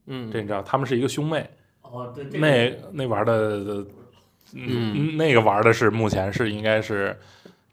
[0.06, 1.48] 嗯，这你知道，他们是一个兄妹，
[1.82, 3.84] 哦，对，这个那那玩的，
[4.54, 7.18] 嗯，那个玩的是目前是应该是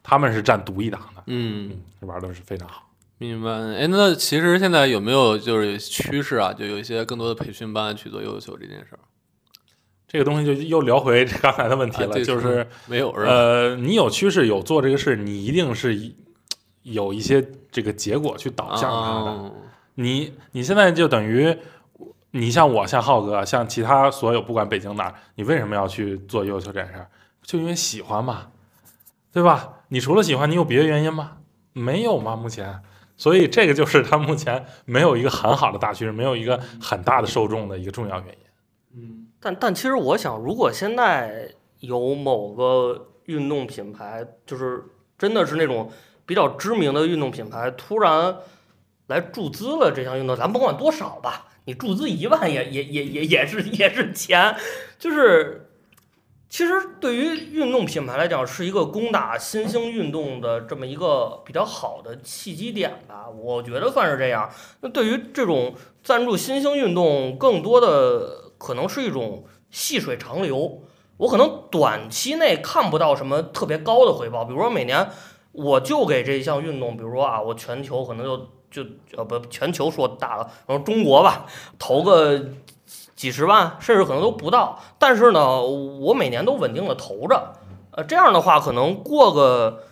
[0.02, 1.70] 他们是占独一档的，嗯。
[2.00, 2.90] 嗯，玩的是非常好。
[3.18, 6.52] 明白，哎，那其实现在有没有就是趋势啊？
[6.52, 8.98] 就有一些更多的培训班去做悠悠球这件事儿
[10.08, 13.24] 这个东西就又聊回刚才的问题了，啊就是没有是？
[13.24, 16.14] 呃，你有趋势有做这个事，你一定是一
[16.82, 19.30] 有一些这个结果去导向它的。
[19.30, 19.50] 啊
[19.96, 21.56] 你你现在就等于，
[22.36, 27.08] 你像我，像浩哥，像其他所有不管北京哪儿，你为什么要去做优秀这件事儿？
[27.42, 28.48] 就因为喜欢嘛，
[29.32, 29.82] 对吧？
[29.88, 31.36] 你除了喜欢，你有别的原因吗？
[31.72, 32.34] 没有吗？
[32.34, 32.80] 目前，
[33.16, 38.44] 所以这个就是他目前没有一个很好的大趋势，没有一个很大的受众的一个重要原因。
[38.96, 44.82] 嗯但但其实我想，如果现在有某个运动品牌，就是
[45.16, 45.88] 真的是那种
[46.26, 48.36] 比较知名的运动品牌，突然
[49.06, 54.54] 来注资了这项运动，咱甭管多少吧，你注资一万也也也也也是也是钱，
[54.98, 55.70] 就是
[56.48, 64.50] 其实对于运动品牌来讲，是一个攻打新兴运动的这么一个比较好的契机点吧，我觉得算是这样。
[64.82, 70.82] 那对于这种赞助新兴运动，更多的可能是一种细水长流。
[71.16, 75.08] 我可能短期内看不到什么特别高的回报，比如说每年
[75.52, 78.82] 我就给这一项运动，比如说啊，我全球可能就就
[79.16, 81.46] 呃不全球说大了，然后中国吧，
[81.78, 82.44] 投个
[83.14, 84.80] 几十万，甚至可能都不到。
[84.98, 87.52] 但是呢，我每年都稳定的投着，
[87.92, 89.84] 呃，这样的话，可能过个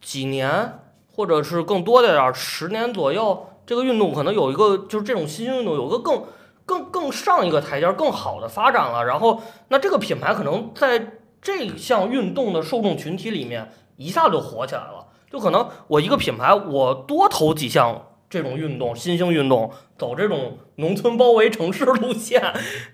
[0.00, 0.80] 几年，
[1.14, 6.24] 或者是更多的点儿，十年左右，这个运动可能有一个就是这种新兴运动有个更
[6.64, 9.04] 更更上一个台阶、更好的发展了。
[9.04, 14.97] 然后，那这个品牌可能在这项运动的受众群体里面一下就火起来了。
[15.30, 22.42] 就可能我一个品牌，我多投几项这种运动，新兴运动，走这种农村包围城市路线，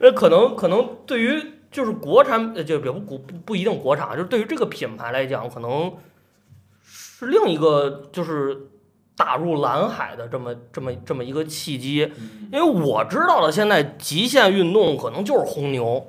[0.00, 5.92] 那可能可能对于就是国产，呃，就也不不不不一定国产，就是对于这个品牌来讲，可能
[6.84, 8.68] 是另一个就是
[9.16, 12.12] 打入蓝海的这么这么这么一个契机。
[12.52, 16.06] 因为我知道的，现在极限运动可能就是红牛，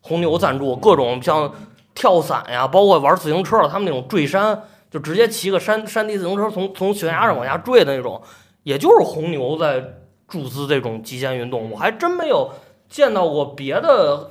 [0.00, 1.52] 红牛赞助各种像
[1.94, 8.22] 跳伞呀，包括玩自行车，他们那种坠山，就直接骑个山山地自行车从从悬崖上往下坠的那种，
[8.62, 9.82] 也就是红牛在
[10.28, 11.70] 注资这种极限运动。
[11.70, 12.50] 我还真没有
[12.90, 14.30] 见到过别的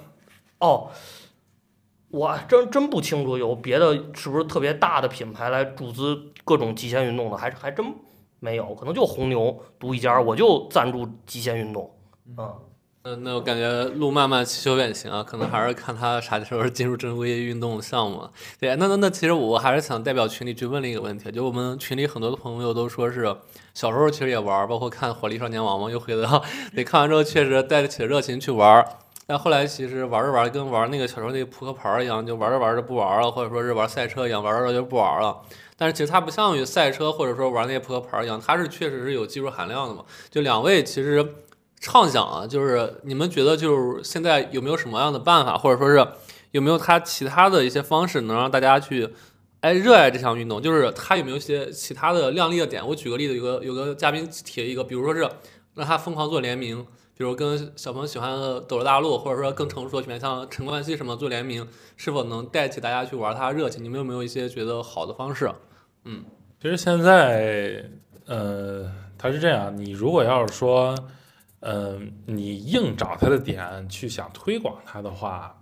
[0.59, 0.91] 哦。
[2.09, 7.85] 我真真不清楚有别的是不是特别大的品牌来注资各种极限运动的，还还真
[8.39, 11.89] 没有，可能就红牛独一家，我就赞助极限运动。
[12.37, 12.53] 嗯，
[13.03, 18.29] 那那我感觉路漫漫其修远行啊，可能还是看他啥时候进入正规运动项目。
[18.59, 23.35] 对，那那那其实我还是想代表群里去问了一个问题，就我们群里很多的朋友都说是
[23.73, 26.43] 小时候其实也玩，包括看火力少年王嘛，又回到
[26.75, 28.85] 对看完之后确实带着起热情去玩。
[29.25, 35.41] 但后来其实玩着玩着，跟玩那个小时候那个扑克牌一样，就玩着玩着不玩了，或者说是玩赛车一样，玩着玩着就不玩了。
[35.75, 40.03] 但是其实它不像于赛车或者说玩那些扑克牌一样，它是确实是有技术含量的嘛。
[40.29, 41.25] 就两位其实
[41.81, 46.07] 畅想啊，就是你们觉得就是现在有没有什么样的办法，或者说是
[46.51, 49.09] 有没有它其他的一些方式，能让大家去
[49.59, 50.61] 哎热爱这项运动？
[50.61, 52.87] 就是它有没有一些其他的亮丽的点？
[52.87, 55.19] 我举个例子，有个有个嘉宾提一个，比如说是
[55.73, 56.85] 让他疯狂做联名。
[57.17, 63.83] 比如跟小朋友喜欢的《斗罗大陆》，或者说更成熟的品牌，像陈冠希什么做联名，是否能带起大家去玩他的热情？
[63.83, 65.51] 你们有没有一些觉得好的方式？
[66.05, 66.23] 嗯，
[66.59, 67.85] 其实现在，
[68.25, 70.95] 呃，他是这样，你如果要是说，
[71.61, 75.55] 嗯、你硬找它的点去想推广它的话，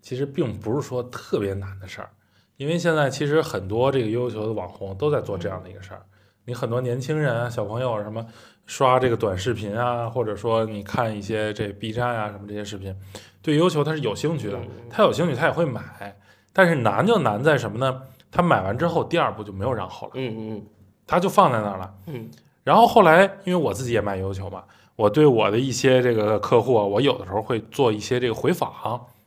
[0.00, 2.10] 其实并不是说特别难的事儿，
[2.56, 6.02] 因为现在其实很多这个优秀的网红都在做这样的一个事儿。
[6.44, 8.24] 你很多年轻人啊、小朋友什么
[8.66, 12.96] 刷这个短视频啊，或者说你看一些这 B 站啊什么这些视频，
[13.42, 16.16] 对优球他是有兴趣的，他有兴趣他也会买，
[16.52, 18.02] 但是难就难在什么呢？
[18.30, 20.12] 他买完之后，第二步就没有然后了。
[20.14, 20.66] 嗯嗯
[21.06, 21.92] 他就放在那儿了。
[22.06, 22.30] 嗯
[22.62, 24.64] 然后后来，因为我自己也卖油球嘛，
[25.00, 28.70] 我对我的一些这个客户啊，我有的时候会做一些这个回访，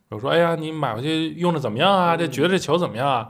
[0.07, 2.15] 比如说，哎呀，你买回去用着怎么样啊？
[2.15, 3.27] 这觉得这球怎么样啊？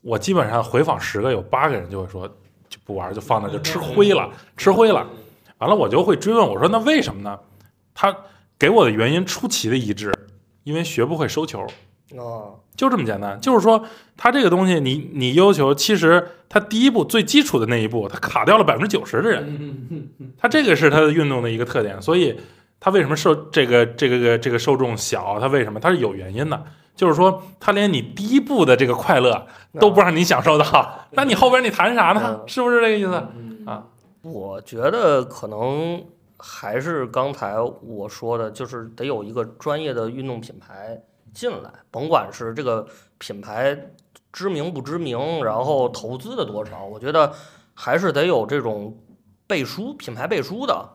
[0.00, 2.28] 我基本上回访十个，有八个人就会说
[2.68, 5.04] 就不玩，就放那就吃灰了，吃灰了。
[5.58, 7.36] 完了，我就会追问我说，那为什么呢？
[7.92, 8.16] 他
[8.56, 10.14] 给我的原因出奇的一致，
[10.62, 11.66] 因为学不会收球。
[12.12, 13.82] 嗯啊就这么简单，就是说，
[14.16, 22.38] 它这个东西你，你要求，其实它第一步最基础的那一步，它卡掉了百分之九十的人，它这个是它的运动的一个特点，所以
[22.78, 26.62] 它为什么受这个这个这个受众小，它为什么它是有原因的，
[26.94, 29.46] 就是说，他连你第一步的这个快乐
[29.80, 32.42] 都不让你享受到，那你后边你谈啥呢？
[32.46, 33.12] 是不是这个意思？
[33.64, 33.84] 啊，
[34.20, 36.04] 我觉得可能
[36.36, 41.00] 还是刚才我说的，就是得有一个专业的运动品牌
[41.36, 42.86] 进来，甭管是这个
[43.18, 43.78] 品牌
[44.32, 47.30] 知名不知名，然后投资的多少，我觉得
[47.74, 48.96] 还是得有这种
[49.46, 50.88] 背书、品牌背书的。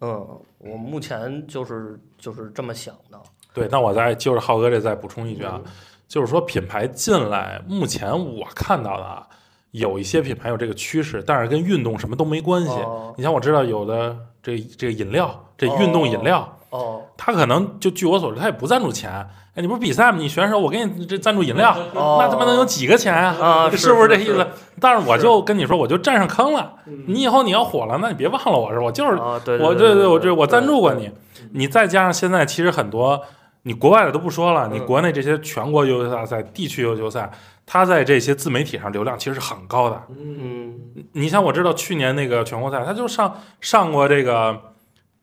[0.00, 3.20] 嗯，我目前就是就是这么想的。
[3.52, 5.60] 对，那我再就是浩哥这再补充一句啊，
[6.06, 9.28] 就是说品牌进来，目前我看到的啊，
[9.72, 12.70] 有一些品牌有这个趋势，但是跟运动什么都没关系。
[12.70, 19.10] 哦你像我知道有的这这个饮料，这运动饮料，哦他可能就据我所知，他也不赞助钱。
[19.54, 20.18] 哎，你不是比赛吗？
[20.18, 23.34] 你选手，我给你这赞助饮料，哦，那他妈能有几个钱啊？
[23.42, 24.46] 啊，是不是这意是思？
[24.80, 26.74] 但是我就跟你说，我就占上坑了。
[27.06, 29.40] 你以后你要火了，那你别忘了我是我就是我
[29.74, 31.10] 对对我这我赞助过你，
[31.52, 33.20] 你再加上现在其实很多，
[33.62, 37.28] 你国外的都不说了，你嗯国内这些全国优秀大赛、地区优秀赛，
[37.66, 40.00] 它在这些自媒体上流量其实是很高的。
[40.16, 40.72] 嗯
[41.14, 44.56] 你像我知道去年那个全国赛，他就上上过这个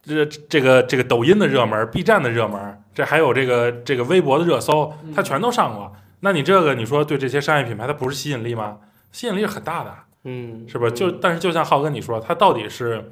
[0.06, 5.92] 这这个这个抖音的热门、B 站的热门，这还有这个这个微博的热搜，他全都上过。
[6.20, 8.78] 那你这个你说对这些商业品牌，它不是吸引力吗？
[9.12, 9.94] 吸引力是很大的。
[10.24, 10.92] 嗯，是不是？
[10.92, 13.12] 就但是就像浩哥你说，它到底是，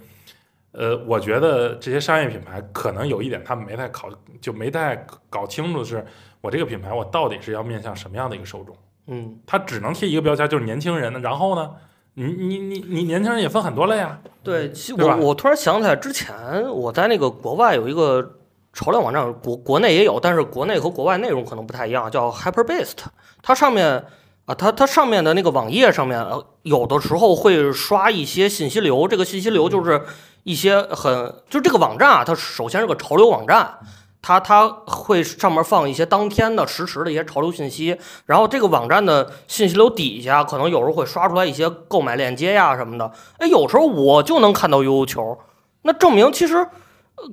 [0.72, 4.10] 呃，我觉得这些商业品牌可能有一点他们没太考，
[4.42, 6.04] 就没太搞清楚的是，
[6.42, 8.76] 我这个品牌我到底是要面向什么样的一个受众？
[9.08, 11.22] 嗯，它只能贴一个标签，就是年轻人。
[11.22, 11.70] 然后呢，
[12.16, 14.20] 你你你你年轻人也分很多类啊。
[14.44, 16.36] 对，其实我我突然想起来，之前
[16.70, 18.38] 我在那个国外有一个
[18.74, 22.98] 潮流网站，国国内也有，但是国内和国外内容可能不太一样，叫 HyperBeast，
[23.42, 24.04] 它上面
[24.46, 30.02] 啊，它它上面的那个网页上面，呃有的时候会刷一些信息流，这个信息流就是
[30.44, 33.80] 一些很，就这个网站啊，它首先是个潮流网站。
[34.24, 43.12] 它它会上面放一些当天的实时的一些潮流信息，然后这个网站的信息流底下可能有时候会刷出来一些购买链接呀什么的。
[43.38, 45.38] 哎，有时候我就能看到悠悠球，
[45.82, 46.66] 那证明其实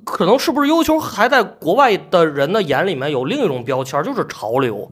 [0.03, 4.91] 可能是不是悠悠球还在国外的人的眼里面有另一种标签，就是潮流，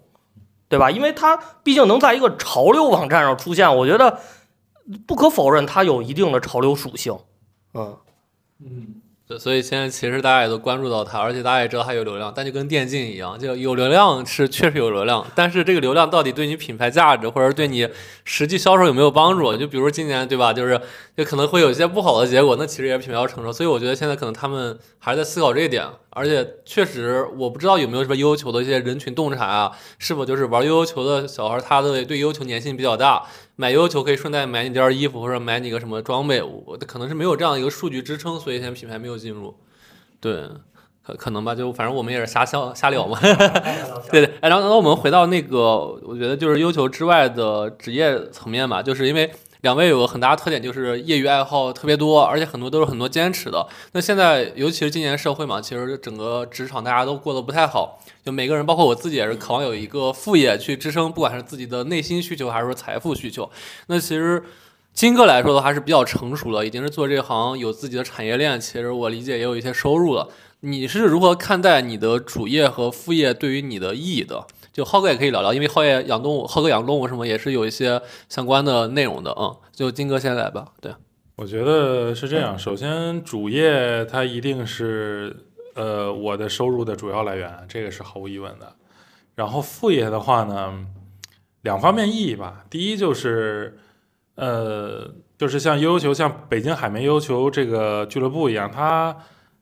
[0.69, 0.89] 对吧？
[0.89, 4.19] 因为它毕竟能在一个潮流网站上出现，我觉得
[5.05, 7.17] 不可否认它有一定的潮流属性。
[7.73, 7.97] 嗯
[8.61, 8.98] 嗯，
[9.37, 17.87] 所以现在其实大家也都关注到它，而且大家也知道它有流量，但就跟电竞一样，就有流量是确实有流量，但是这个流量到底对你品牌价值或者对你
[18.23, 19.55] 实际销售有没有帮助？
[19.55, 20.81] 就比如今年对吧，就是
[21.15, 23.53] 就可能会有一些不好的结果，那其实也是品牌要承受。
[23.53, 25.85] 所以我觉得现在可能他们还是在思考这一点，
[26.19, 33.23] 而且确实我不知道有没有什么悠悠球的一些人群洞察啊，是否就是玩悠悠球的小孩，他的对悠悠球粘性比较大，
[33.55, 39.55] 买悠悠球可以顺带买你件衣服或者买你个什么装备，我可能是没有这样一个数据支撑，所以现在品牌没有进入。
[40.19, 40.43] 对，
[41.01, 43.17] 可可能吧，就反正我们也是瞎瞎瞎聊嘛。
[44.11, 45.57] 对对，哎，然后然后我们回到那个，
[46.03, 49.31] 我觉得就是悠球之外的职业层面吧，就是因为
[49.61, 53.67] 两位有个很大的特点，就是业余爱好特别多，而且很多都是很多坚持的。
[53.91, 63.49] 那现在尤其是今年社会嘛，其实整个职场大家都过得不太好，就每个人，包括我自己也是渴望有一个副业去支撑，不管是自己的内心需求还是说财富需求。
[63.87, 64.43] 那其实。
[64.91, 70.27] 金哥来说的话是比较成熟了，已经是做这行有自己的产业链，其实我理解也有一些收入了。
[70.61, 74.45] 你是如何看待你的主业和副业对于你的意义的？
[74.79, 79.29] 就浩哥也可以聊聊，因为浩爷养动物，浩哥养动物什么也是有一些相关的内容的。
[79.37, 80.71] 嗯，就金哥先来吧。
[80.79, 80.89] 对，
[81.35, 82.57] 我觉得是这样。
[82.57, 85.35] 首先，主业它一定是
[85.75, 88.73] 呃我的收入的主要来源，这个是毫无疑问的。
[89.35, 90.85] 然后副业的话呢，
[91.63, 92.63] 两方面意义吧。
[92.69, 93.77] 第一就是
[94.35, 99.13] 呃，就是像悠悠球，像北京海绵悠悠球这个俱乐部一样，它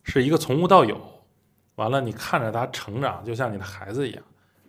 [0.04, 0.96] 是一个从无到有。
[1.78, 4.22] 完了，你看着它成长，就像你的孩子一样。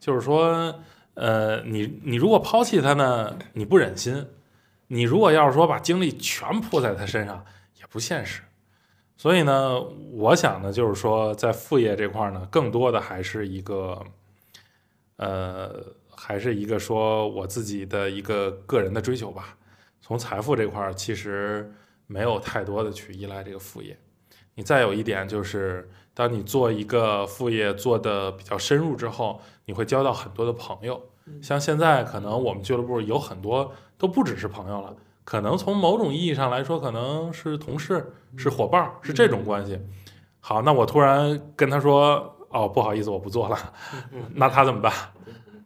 [0.08, 0.74] 就是说，
[1.12, 4.24] 呃，你你如果抛弃他呢，你不忍心；
[4.86, 7.44] 你如果要是说把精力全扑在他身上，
[7.78, 8.40] 也不现实。
[9.18, 9.78] 所以呢，
[10.12, 14.02] 我想呢，就是说，在副业这块儿呢，更多的还是一个，
[15.16, 19.58] 呃，还是一个说我自己的一个个人的追求吧。
[20.00, 21.70] 从财富这块儿，其实
[22.06, 23.94] 没有太多的去依赖这个副业。
[24.54, 25.86] 你再有一点就是，
[26.18, 31.00] 当你做一个副业做的比较深入之后，你会交到很多的朋友。
[31.40, 34.92] 像现在可能我们俱乐部有很多都不只是朋友了，
[35.22, 39.80] 可能从某种意义上来说，可能是同事、是伙伴，是这种关系。
[40.40, 43.56] 好，那我突然跟他说：“哦，不好意思，我不做了。”
[44.34, 44.92] 那他怎么办？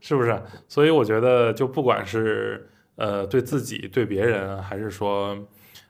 [0.01, 0.39] 是不是？
[0.69, 5.35] 所以我觉得，就不管是呃对自己、对别人，还是说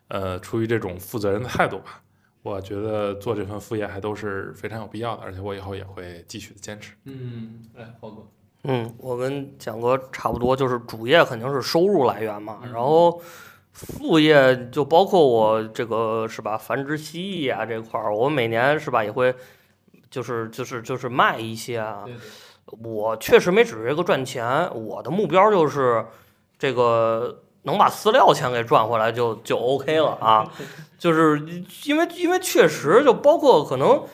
[0.07, 2.01] 呃出于这种负责任的态度吧，
[2.43, 6.95] 我觉得做这份副业还都是非常有必要的，而且我以后也会继续的坚持。
[7.05, 8.27] 嗯，哎，浩哥，
[8.65, 13.21] 嗯，我跟蒋哥差不多，就是主业肯定是收入来源嘛，然后
[13.73, 19.35] 副业就包括我这个是吧，繁殖蜥蜴啊这块儿，我每年是吧也会
[20.11, 22.03] 就是就是就是卖一些啊。
[22.05, 22.21] 对对
[22.81, 26.07] 我确实没指着这个赚钱，我的目标就是
[26.59, 30.51] 这个能把饲料钱给赚回来就就 OK 了啊。
[30.99, 34.05] 就是因为因为确实就包括可能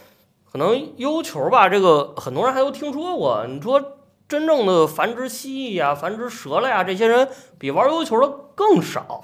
[0.50, 3.44] 可能悠球吧，这个很多人还都听说过。
[3.46, 3.82] 你说
[4.26, 7.28] 真正的繁殖蜥蜴呀、繁殖蛇了呀，这些人
[7.58, 9.20] 比玩悠球的更少。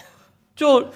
[0.54, 0.88] 就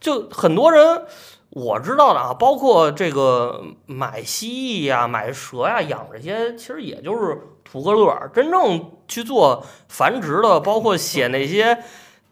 [0.00, 1.04] 就很多人
[1.50, 8.30] 我知道的啊，包括这个买蜥蜴呀、买蛇呀、养这些，其实也就是图个乐儿。
[8.34, 11.78] 真正去做繁殖的，包括写那些。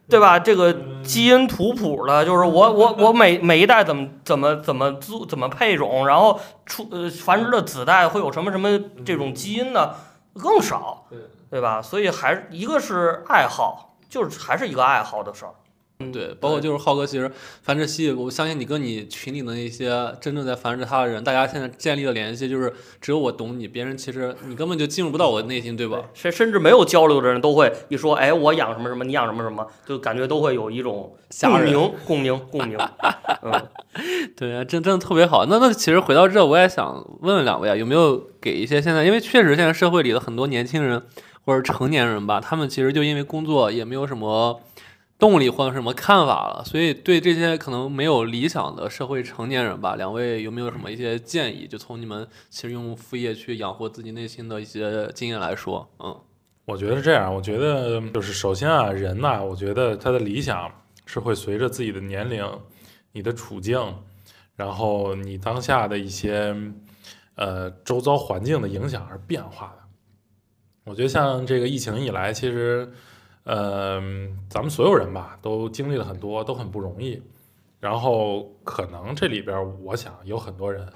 [0.09, 0.39] 对吧？
[0.39, 0.73] 这个
[1.03, 9.95] 基因图谱的，就是我我我每每一代怎么怎么怎么做怎么配种，然后出呃繁殖的子代会有什么什么这种基因呢
[10.35, 11.19] 更少，对
[11.51, 11.81] 对吧？
[11.81, 15.53] 所以还是一个是爱好，就是还是一个爱好的事儿。
[16.11, 17.31] 对，包括就是浩哥，其实
[17.63, 26.03] 繁殖蜥蜴，我相信你跟你群里的那些真正在繁殖它的人，大家现在建立的联系，就是只有我懂你，别人其实你根本就进入不到我的内心，对吧？
[26.15, 32.79] 甚甚至没有交流的人都会一说，哎，我养什么什么，你养什么什么，就感觉都会有一种共鸣，共鸣，共鸣。
[33.43, 33.53] 嗯，
[34.37, 35.45] 对啊，真真的特别好。
[35.47, 41.03] 那那其实回到这，我也想问问两位啊，有没有给一些现在，因为确实现在社会里的很多年轻人
[41.45, 44.61] 或者成年人吧，他们其实就因为工作也没有什么
[45.23, 51.65] 动力或者什么看法了，所以对这些可能没有理想的社会成年人吧，两位有没有什么一些建议？
[51.65, 56.21] 就从你们其实用副业去养活自己内心的一些经验来说，嗯。
[56.65, 60.69] 我觉得是这样，我觉得就是首先啊，人呐，我觉得他的理想
[61.07, 62.45] 是会随着自己的年龄、
[63.13, 63.81] 你的处境，
[64.57, 66.53] 然后你当下的一些
[67.37, 69.83] 呃周遭环境的影响而变化的。
[70.85, 72.93] 我觉得像这个疫情以来，其实
[73.45, 74.01] 呃
[74.49, 77.23] 咱们所有人吧都经历了很多，都很不容易。
[77.81, 80.87] 然后可能这里边，我想有很多人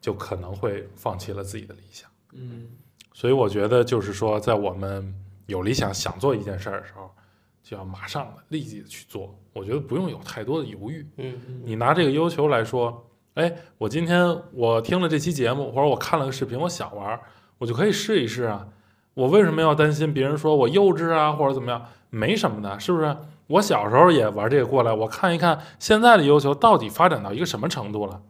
[0.00, 2.08] 就可能会放弃了自己的理想。
[2.32, 2.66] 嗯。
[3.12, 5.14] 所以我觉得，就是说，在我们
[5.46, 7.10] 有理想、想做一件事儿的时候，
[7.62, 9.38] 就要马上的、立即的去做。
[9.52, 11.06] 我觉得不用有太多的犹豫。
[11.16, 17.20] 嗯，你拿这个要求来说，哎，我今天我听了这期节目，或者我看了个视频，我想玩，
[17.58, 18.66] 我就可以试一试啊。
[19.14, 21.86] 我为什么要担心别人说我幼稚啊，或者怎么样？
[22.10, 23.16] 没什么的，是不是？
[23.46, 28.20] 我小时候也玩这个过来，我看一看现在的优球到底发展到一个什么程度了。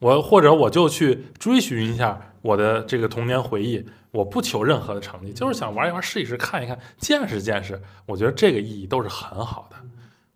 [0.00, 2.30] 我或者我就去追寻一下。
[2.42, 7.80] 我的这个童年回忆，我不求任何的成绩，就是想玩一玩、试一试、看一看、见识见识。
[8.04, 9.76] 我觉得这个意义都是很好的。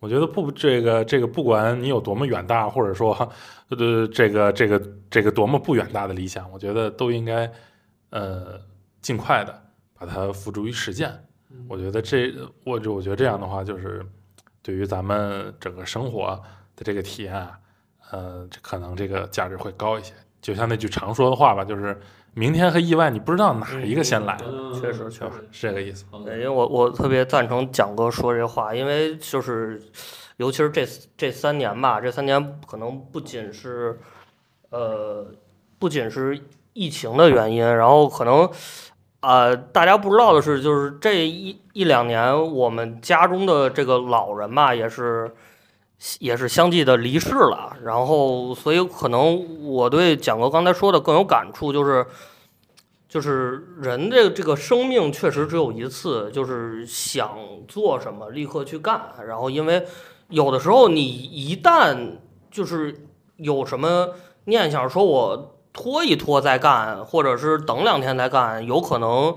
[0.01, 3.13] 我觉得不，这个这个，不管你有多么远大，或者说，
[3.69, 7.53] 呃，这个这个这个多么不远大的理想，我觉得都应该，
[8.09, 8.59] 呃，
[9.01, 9.63] 尽快的
[9.99, 11.13] 把它付诸于实践。
[11.69, 12.35] 我觉得这，
[12.65, 14.05] 我就我觉得这样的话，就是
[14.63, 16.41] 对于咱们整个生活
[16.77, 17.59] 的这个体验啊，
[18.11, 20.13] 呃，可能这个价值会高一些。
[20.41, 21.99] 就像那句常说的话吧，就是
[22.33, 24.37] 明天和意外，你不知道哪一个先来。
[24.81, 26.05] 确实，确实是这个意思。
[26.25, 29.83] 对，因为我我特别赞成蒋哥说这话，因为就是，
[30.37, 30.87] 尤其是这
[31.17, 33.99] 这三年吧，这三年可能不仅是，
[34.71, 35.27] 呃，
[35.79, 36.41] 不仅是
[36.75, 38.49] 疫情的原因，然后可能，
[39.21, 45.35] 呃，大家不知道的是，就是这一一两年，我们家中的这个老人吧，也是。
[46.21, 52.07] 也是相继的离世了，然后所以可能我对蒋哥刚才说的更有感触，就是
[53.09, 59.85] 就是人的这个生命确实只有一次，就是想做什么立刻去干，然后因为
[60.29, 63.09] 有的时候你一旦就是
[63.39, 64.11] 有什么
[64.45, 69.37] 念想，说我拖一拖再干，或者是等两天再干，有可能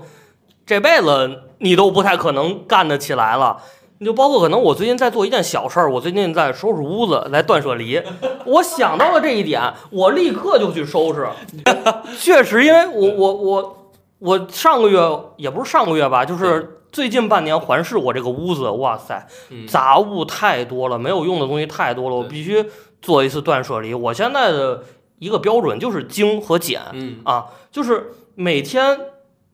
[0.66, 3.58] 这辈子你都不太可能干得起来了。
[3.98, 8.02] 你就包括可能我最近在做一件小事儿，我最近在收拾屋子，来断舍离。
[8.44, 11.28] 我想到了这一点，我立刻就去收拾。
[12.18, 14.98] 确实，因为我我我我上个月
[15.36, 19.24] 也不是上个月吧，就是最近半年环视我这个屋子，哇塞，
[19.68, 22.64] 杂物太多了，没有用的东西太多了，我必须
[23.00, 23.94] 做一次断舍离。
[23.94, 24.82] 我现在的
[25.22, 26.80] 一个标准就是精和简，
[27.24, 28.98] 啊，就是每天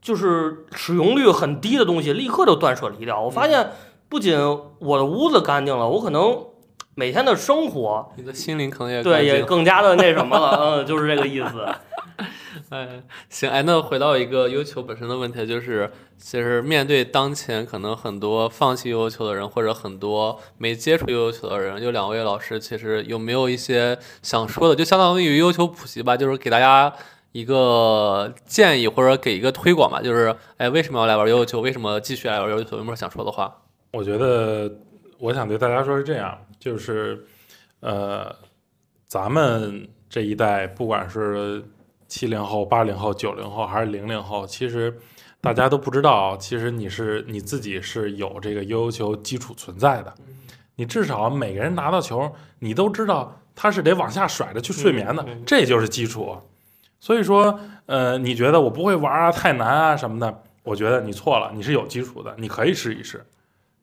[0.01, 3.21] 就是使用率很低的东西，立刻就断舍离掉。
[3.21, 3.71] 我发现。
[4.11, 4.35] 不仅
[4.79, 6.47] 我的屋子干净了，我可能
[6.99, 11.65] 每天的生活，你的心灵可能也对，也更加的那什么了， 嗯，就是这个意思。
[12.71, 24.75] 哎，行，哎，那回到一个优球本身的问题，就是其实面对当前可能很多放弃优球的人，或者很多没接触优球的人，就两位老师，其实有没有一些想说的？
[24.75, 26.93] 就相当于优球普及吧，就是给大家
[27.31, 31.61] 一个建议，或者给一个推广吧，就是哎，为什么要来玩悠悠球？
[31.61, 32.77] 为什么继续来玩悠悠球？
[32.77, 33.57] 有没有想说的话？
[33.93, 34.69] 我觉得，
[35.19, 37.27] 我想对大家说是这样，就是，
[37.81, 38.35] 呃，
[39.07, 41.65] 咱们这一代，不管是
[42.07, 44.97] 七零后、八零后、九零后还是零零后，其实
[45.41, 50.15] 大家都不知道，其实你是你自己是有这个悠悠球基础存在的。
[50.77, 56.39] 你至少每个人拿到球，你都知道他是得往下甩着去睡眠的，这就是基础。
[57.01, 63.25] 所以说，呃，你觉得我不会玩啊，太难啊什么的，我觉得你错了，你是有基础的，你可以试一试。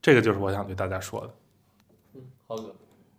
[0.06, 1.26] 这个就是我想对大家说的。
[2.14, 2.62] 嗯，好的。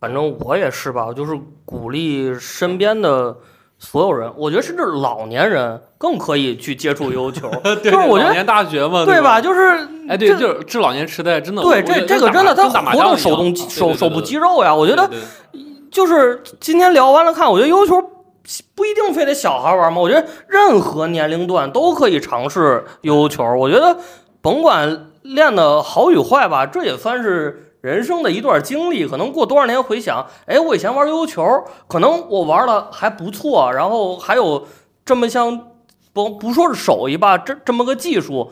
[0.00, 3.36] 反正我也是吧，就是鼓励身边的
[3.78, 7.50] 所有人，我觉得甚至老年人更可以去接触悠悠球。
[7.84, 9.38] 就是我觉得老年大学嘛，对吧？
[9.38, 9.60] 就是
[10.08, 11.60] 哎，对，就是治老年痴呆，真的。
[11.62, 14.74] 对，这这个真的，他活动手动手手部肌肉呀。
[14.74, 15.10] 我觉得
[15.90, 18.02] 就是今天聊完了看，我觉得悠悠球
[18.74, 20.00] 不一定非得小孩玩嘛。
[20.00, 23.44] 我觉得任何年龄段都可以尝试悠悠球。
[23.58, 23.98] 我觉得
[24.40, 25.04] 甭管。
[25.34, 29.06] 练的好与坏吧，这也算是人生的一段经历。
[29.06, 31.44] 可能过多少年回想，哎，我以前玩悠悠球，
[31.86, 34.66] 可能我玩的还不错，然后还有
[35.04, 35.68] 这么像
[36.12, 38.50] 不不说是手艺吧，这这么个技术。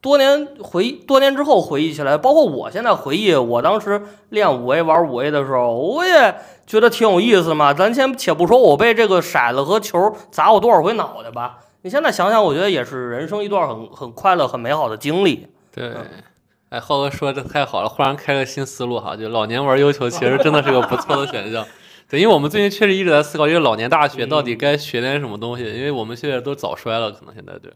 [0.00, 6.34] 多年回多年之后回忆起来，包括我现在回忆，我当时练五 A 玩五 A 的时候，我也
[6.66, 7.72] 觉得挺有意思嘛。
[7.72, 11.60] 咱先且不说我被这个骰子和球砸过多少回脑袋吧。
[11.80, 15.46] 你现在想想，我觉得也是人生一段很很快乐、很美好的经历。
[15.74, 15.92] 对，
[16.68, 21.66] 哎，浩哥说的太好了，忽然开个新思路哈，就老年玩悠悠球其实真的是个不错的选项。
[22.08, 27.72] 对，因为我们最近确实一直在思考，这个老年大学到底该学点什么东西，因为我们现在都早衰了，可能现在对。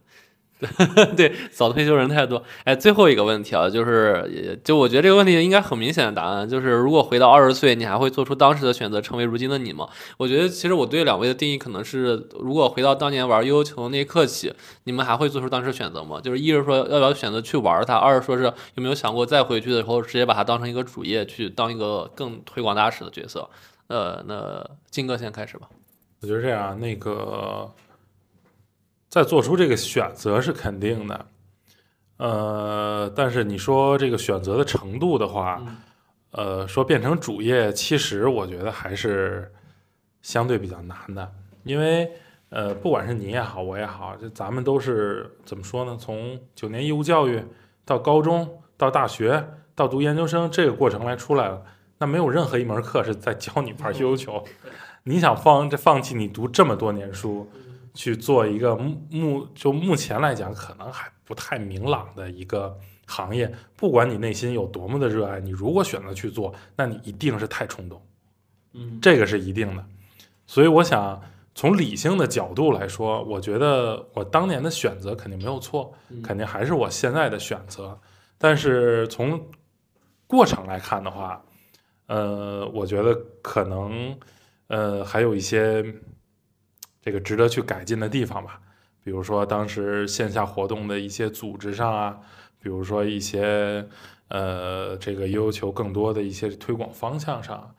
[1.16, 2.42] 对，早退休人太多。
[2.64, 9.88] 哎，最后一个问题啊，就是，就我觉得这个问题应该很明显的答案，就是如果回到二十岁，你还会做出当时的选择，成为如今的你吗？
[10.16, 14.52] 我觉得其实我对两位的定义可能是，如果回到当年玩悠悠球那一刻起，
[14.82, 16.20] 你们还会做出当时选择吗？
[16.20, 23.48] 就是一是说要不要选择去玩它，二是说是有没有想过再回去的时候直接把它当成一个主业去当一个更推广大使的角色？
[23.86, 25.68] 呃，那金哥先开始吧。
[26.20, 27.70] 我觉得这样，那个。
[29.08, 31.26] 在做出这个选择是肯定的，
[32.18, 35.62] 呃，但是你说这个选择的程度的话，
[36.32, 39.50] 呃，说变成主业，其实我觉得还是
[40.20, 41.32] 相对比较难的，
[41.64, 42.10] 因为
[42.50, 45.96] 呃，不管是你也好，我也好，就咱们都是怎么说呢？
[45.98, 47.42] 从九年义务教育
[47.86, 49.42] 到高中到大学
[49.74, 51.62] 到读研究生这个过程来出来了，
[51.96, 54.44] 那没有任何一门课是在教你玩悠悠球，
[55.04, 57.50] 你想放这放弃你读这么多年书。
[57.98, 68.00] 去做一个目目就目前来讲可能还不太明朗的一个行业，不管你内心有多么的热爱，你如果选择去做，那你一定是太冲动，
[68.74, 69.84] 嗯，这个是一定的。
[70.46, 71.20] 所以我想
[71.56, 75.92] 从理性的角度来说，我觉得我当年的选择肯定没有错，
[76.22, 77.98] 肯定还是我现在的选择。
[78.38, 79.44] 但是从
[80.28, 81.44] 过程来看的话，
[82.06, 83.12] 呃，我觉得
[83.42, 84.16] 可能
[84.68, 85.84] 呃还有一些。
[87.08, 88.60] 这个值得去改进的地方吧，
[89.02, 92.18] 比如说当时线下活动的一些组织上啊，
[92.62, 93.82] 比如说一些
[94.28, 97.74] 呃这个要求更多的一些推广方向上，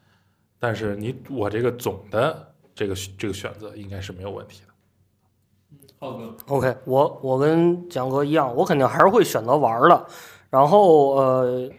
[0.57, 4.73] 但是你我这个总的这个这个选择应该是没有问题的。
[5.99, 10.07] 浩哥，OK，我我跟蒋哥一样，我肯定还是会选择玩的。
[10.49, 11.69] 然后呃，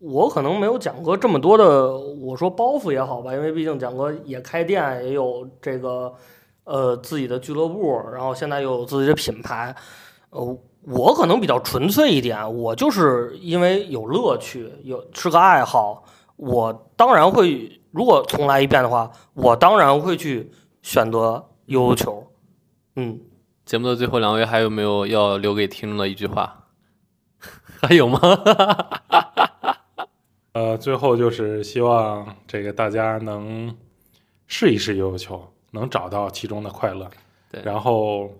[0.00, 6.14] 我可能没有蒋哥这么多的，我说包袱也好吧，因为毕竟蒋哥也开店，也有这个。
[6.64, 9.74] 呃，自己的俱乐部，然后现在又有自己的品牌，
[10.30, 16.04] 呃，我可能比较纯粹一点，我就是因为有乐趣，有是个爱好，
[16.36, 20.50] 我当然会，如果重来一遍的话，我当然会去
[20.82, 22.26] 选择悠悠球。
[22.96, 23.20] 嗯，
[23.64, 26.64] 节目的最后两位还有没有要留给听众的一句话？
[27.82, 28.20] 还有吗？
[30.52, 33.74] 呃，最后就是希望这个大家能
[34.46, 35.52] 试一试悠悠球。
[35.72, 37.08] 能找到其中的快乐，
[37.50, 37.62] 对。
[37.64, 38.30] 然后，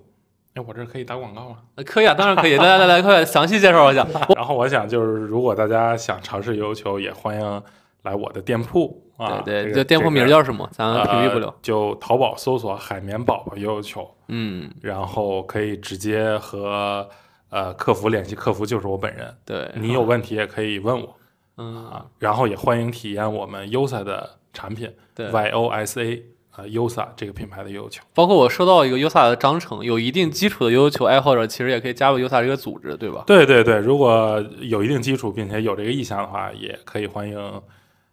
[0.55, 1.59] 哎，我这可以打广告吗？
[1.87, 2.57] 可以啊，当然可以。
[2.57, 4.07] 来来来，快详细介绍一下。
[4.35, 7.63] 然后我想就是，如果大家想尝试悠悠球，也欢迎
[8.03, 9.41] 来我的店铺啊。
[9.45, 10.69] 对对，这店铺名叫什么？
[10.73, 11.55] 咱屏蔽不了。
[11.63, 14.09] 就淘宝搜索“海绵宝宝悠悠球”。
[14.27, 14.69] 嗯。
[14.81, 17.09] 然后可以直接和
[17.51, 19.33] 呃客服联系，客服就是我本人。
[19.45, 19.71] 对。
[19.77, 21.17] 你有问题也可以问我。
[21.59, 21.87] 嗯。
[21.87, 24.93] 啊，然后也欢迎体验我们 Yosa 的产品。
[25.15, 25.31] 对。
[25.31, 26.25] Y O S A。
[26.61, 33.25] 啊，Usa 这个品牌的悠悠球，包括我收到一个 Usa 的章程，有一定基础的悠悠球爱好者，其实也可以加入 Usa 这个组织，对吧？
[33.27, 37.39] 对对对，如果有一定基础并且有这个意向的话，也可以欢迎，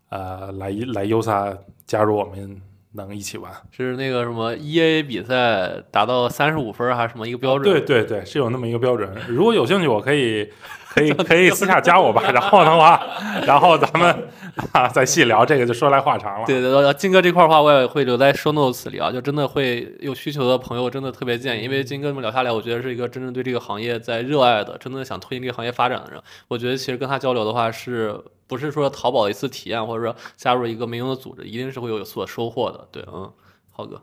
[0.10, 2.62] 呃，来来 Usa 加入我们。
[2.94, 7.72] 能一起玩是那个什么 E A 比赛达到三十五分还是什么一个标准？
[7.72, 9.14] 对对对，是有那么一个标准。
[9.28, 10.50] 如果有兴趣，我可以
[10.98, 12.24] 可以 可以私下加我吧。
[12.32, 13.00] 然后的话，
[13.46, 14.28] 然后咱们
[14.74, 16.46] 啊再细聊这个，就说来话长了。
[16.48, 19.12] 对对对，金哥这块的话，我也会留在 show notes 里啊。
[19.12, 26.20] 就真的会有需求的朋友，真的特别建议，因为金哥这么聊下来，我觉得是一个真正对这个行业在热爱的，真的想推进这个行业发展的人。
[26.48, 28.20] 我觉得其实跟他交流的话是。
[28.50, 32.88] 不是说淘宝一次体验，或者说加入一个民营的组织，一定是会有所收获的。
[32.94, 33.30] 对，嗯，
[33.70, 34.02] 浩哥，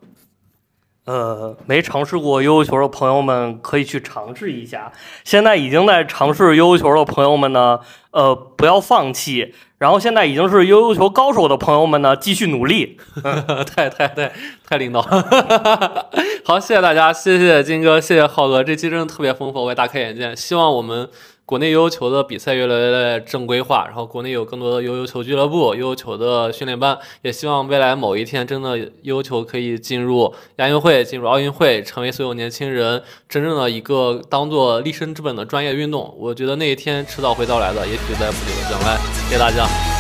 [1.07, 4.91] 呃，没尝试过悠悠球的朋友们可以去尝试一下。
[5.23, 7.79] 现在已经在尝试悠悠球的朋友们呢，
[8.11, 9.55] 呃，不要放弃。
[9.77, 12.99] 然后现在已经是悠悠球高手的朋友们呢，继续努力。
[13.77, 14.33] 太太太
[14.67, 15.03] 太领导，
[16.43, 20.35] 好，谢谢大家，谢谢金哥，谢谢浩哥，这期真的特别丰富，我也大开眼界。
[20.35, 21.09] 希望我们。
[21.47, 36.17] 国内悠悠球的比赛越来越正规化，然后国内有更多的悠悠球俱乐部、悠悠球的训练班，也希望未来某一天真的悠悠球可以进入亚运会、进入奥运会，成为所有年轻人真正的一个当做立身之本的专业运动。
[36.19, 38.97] 我觉得那一天迟早会到来的，也许在不久的将来。
[39.29, 39.94] 谢谢大家。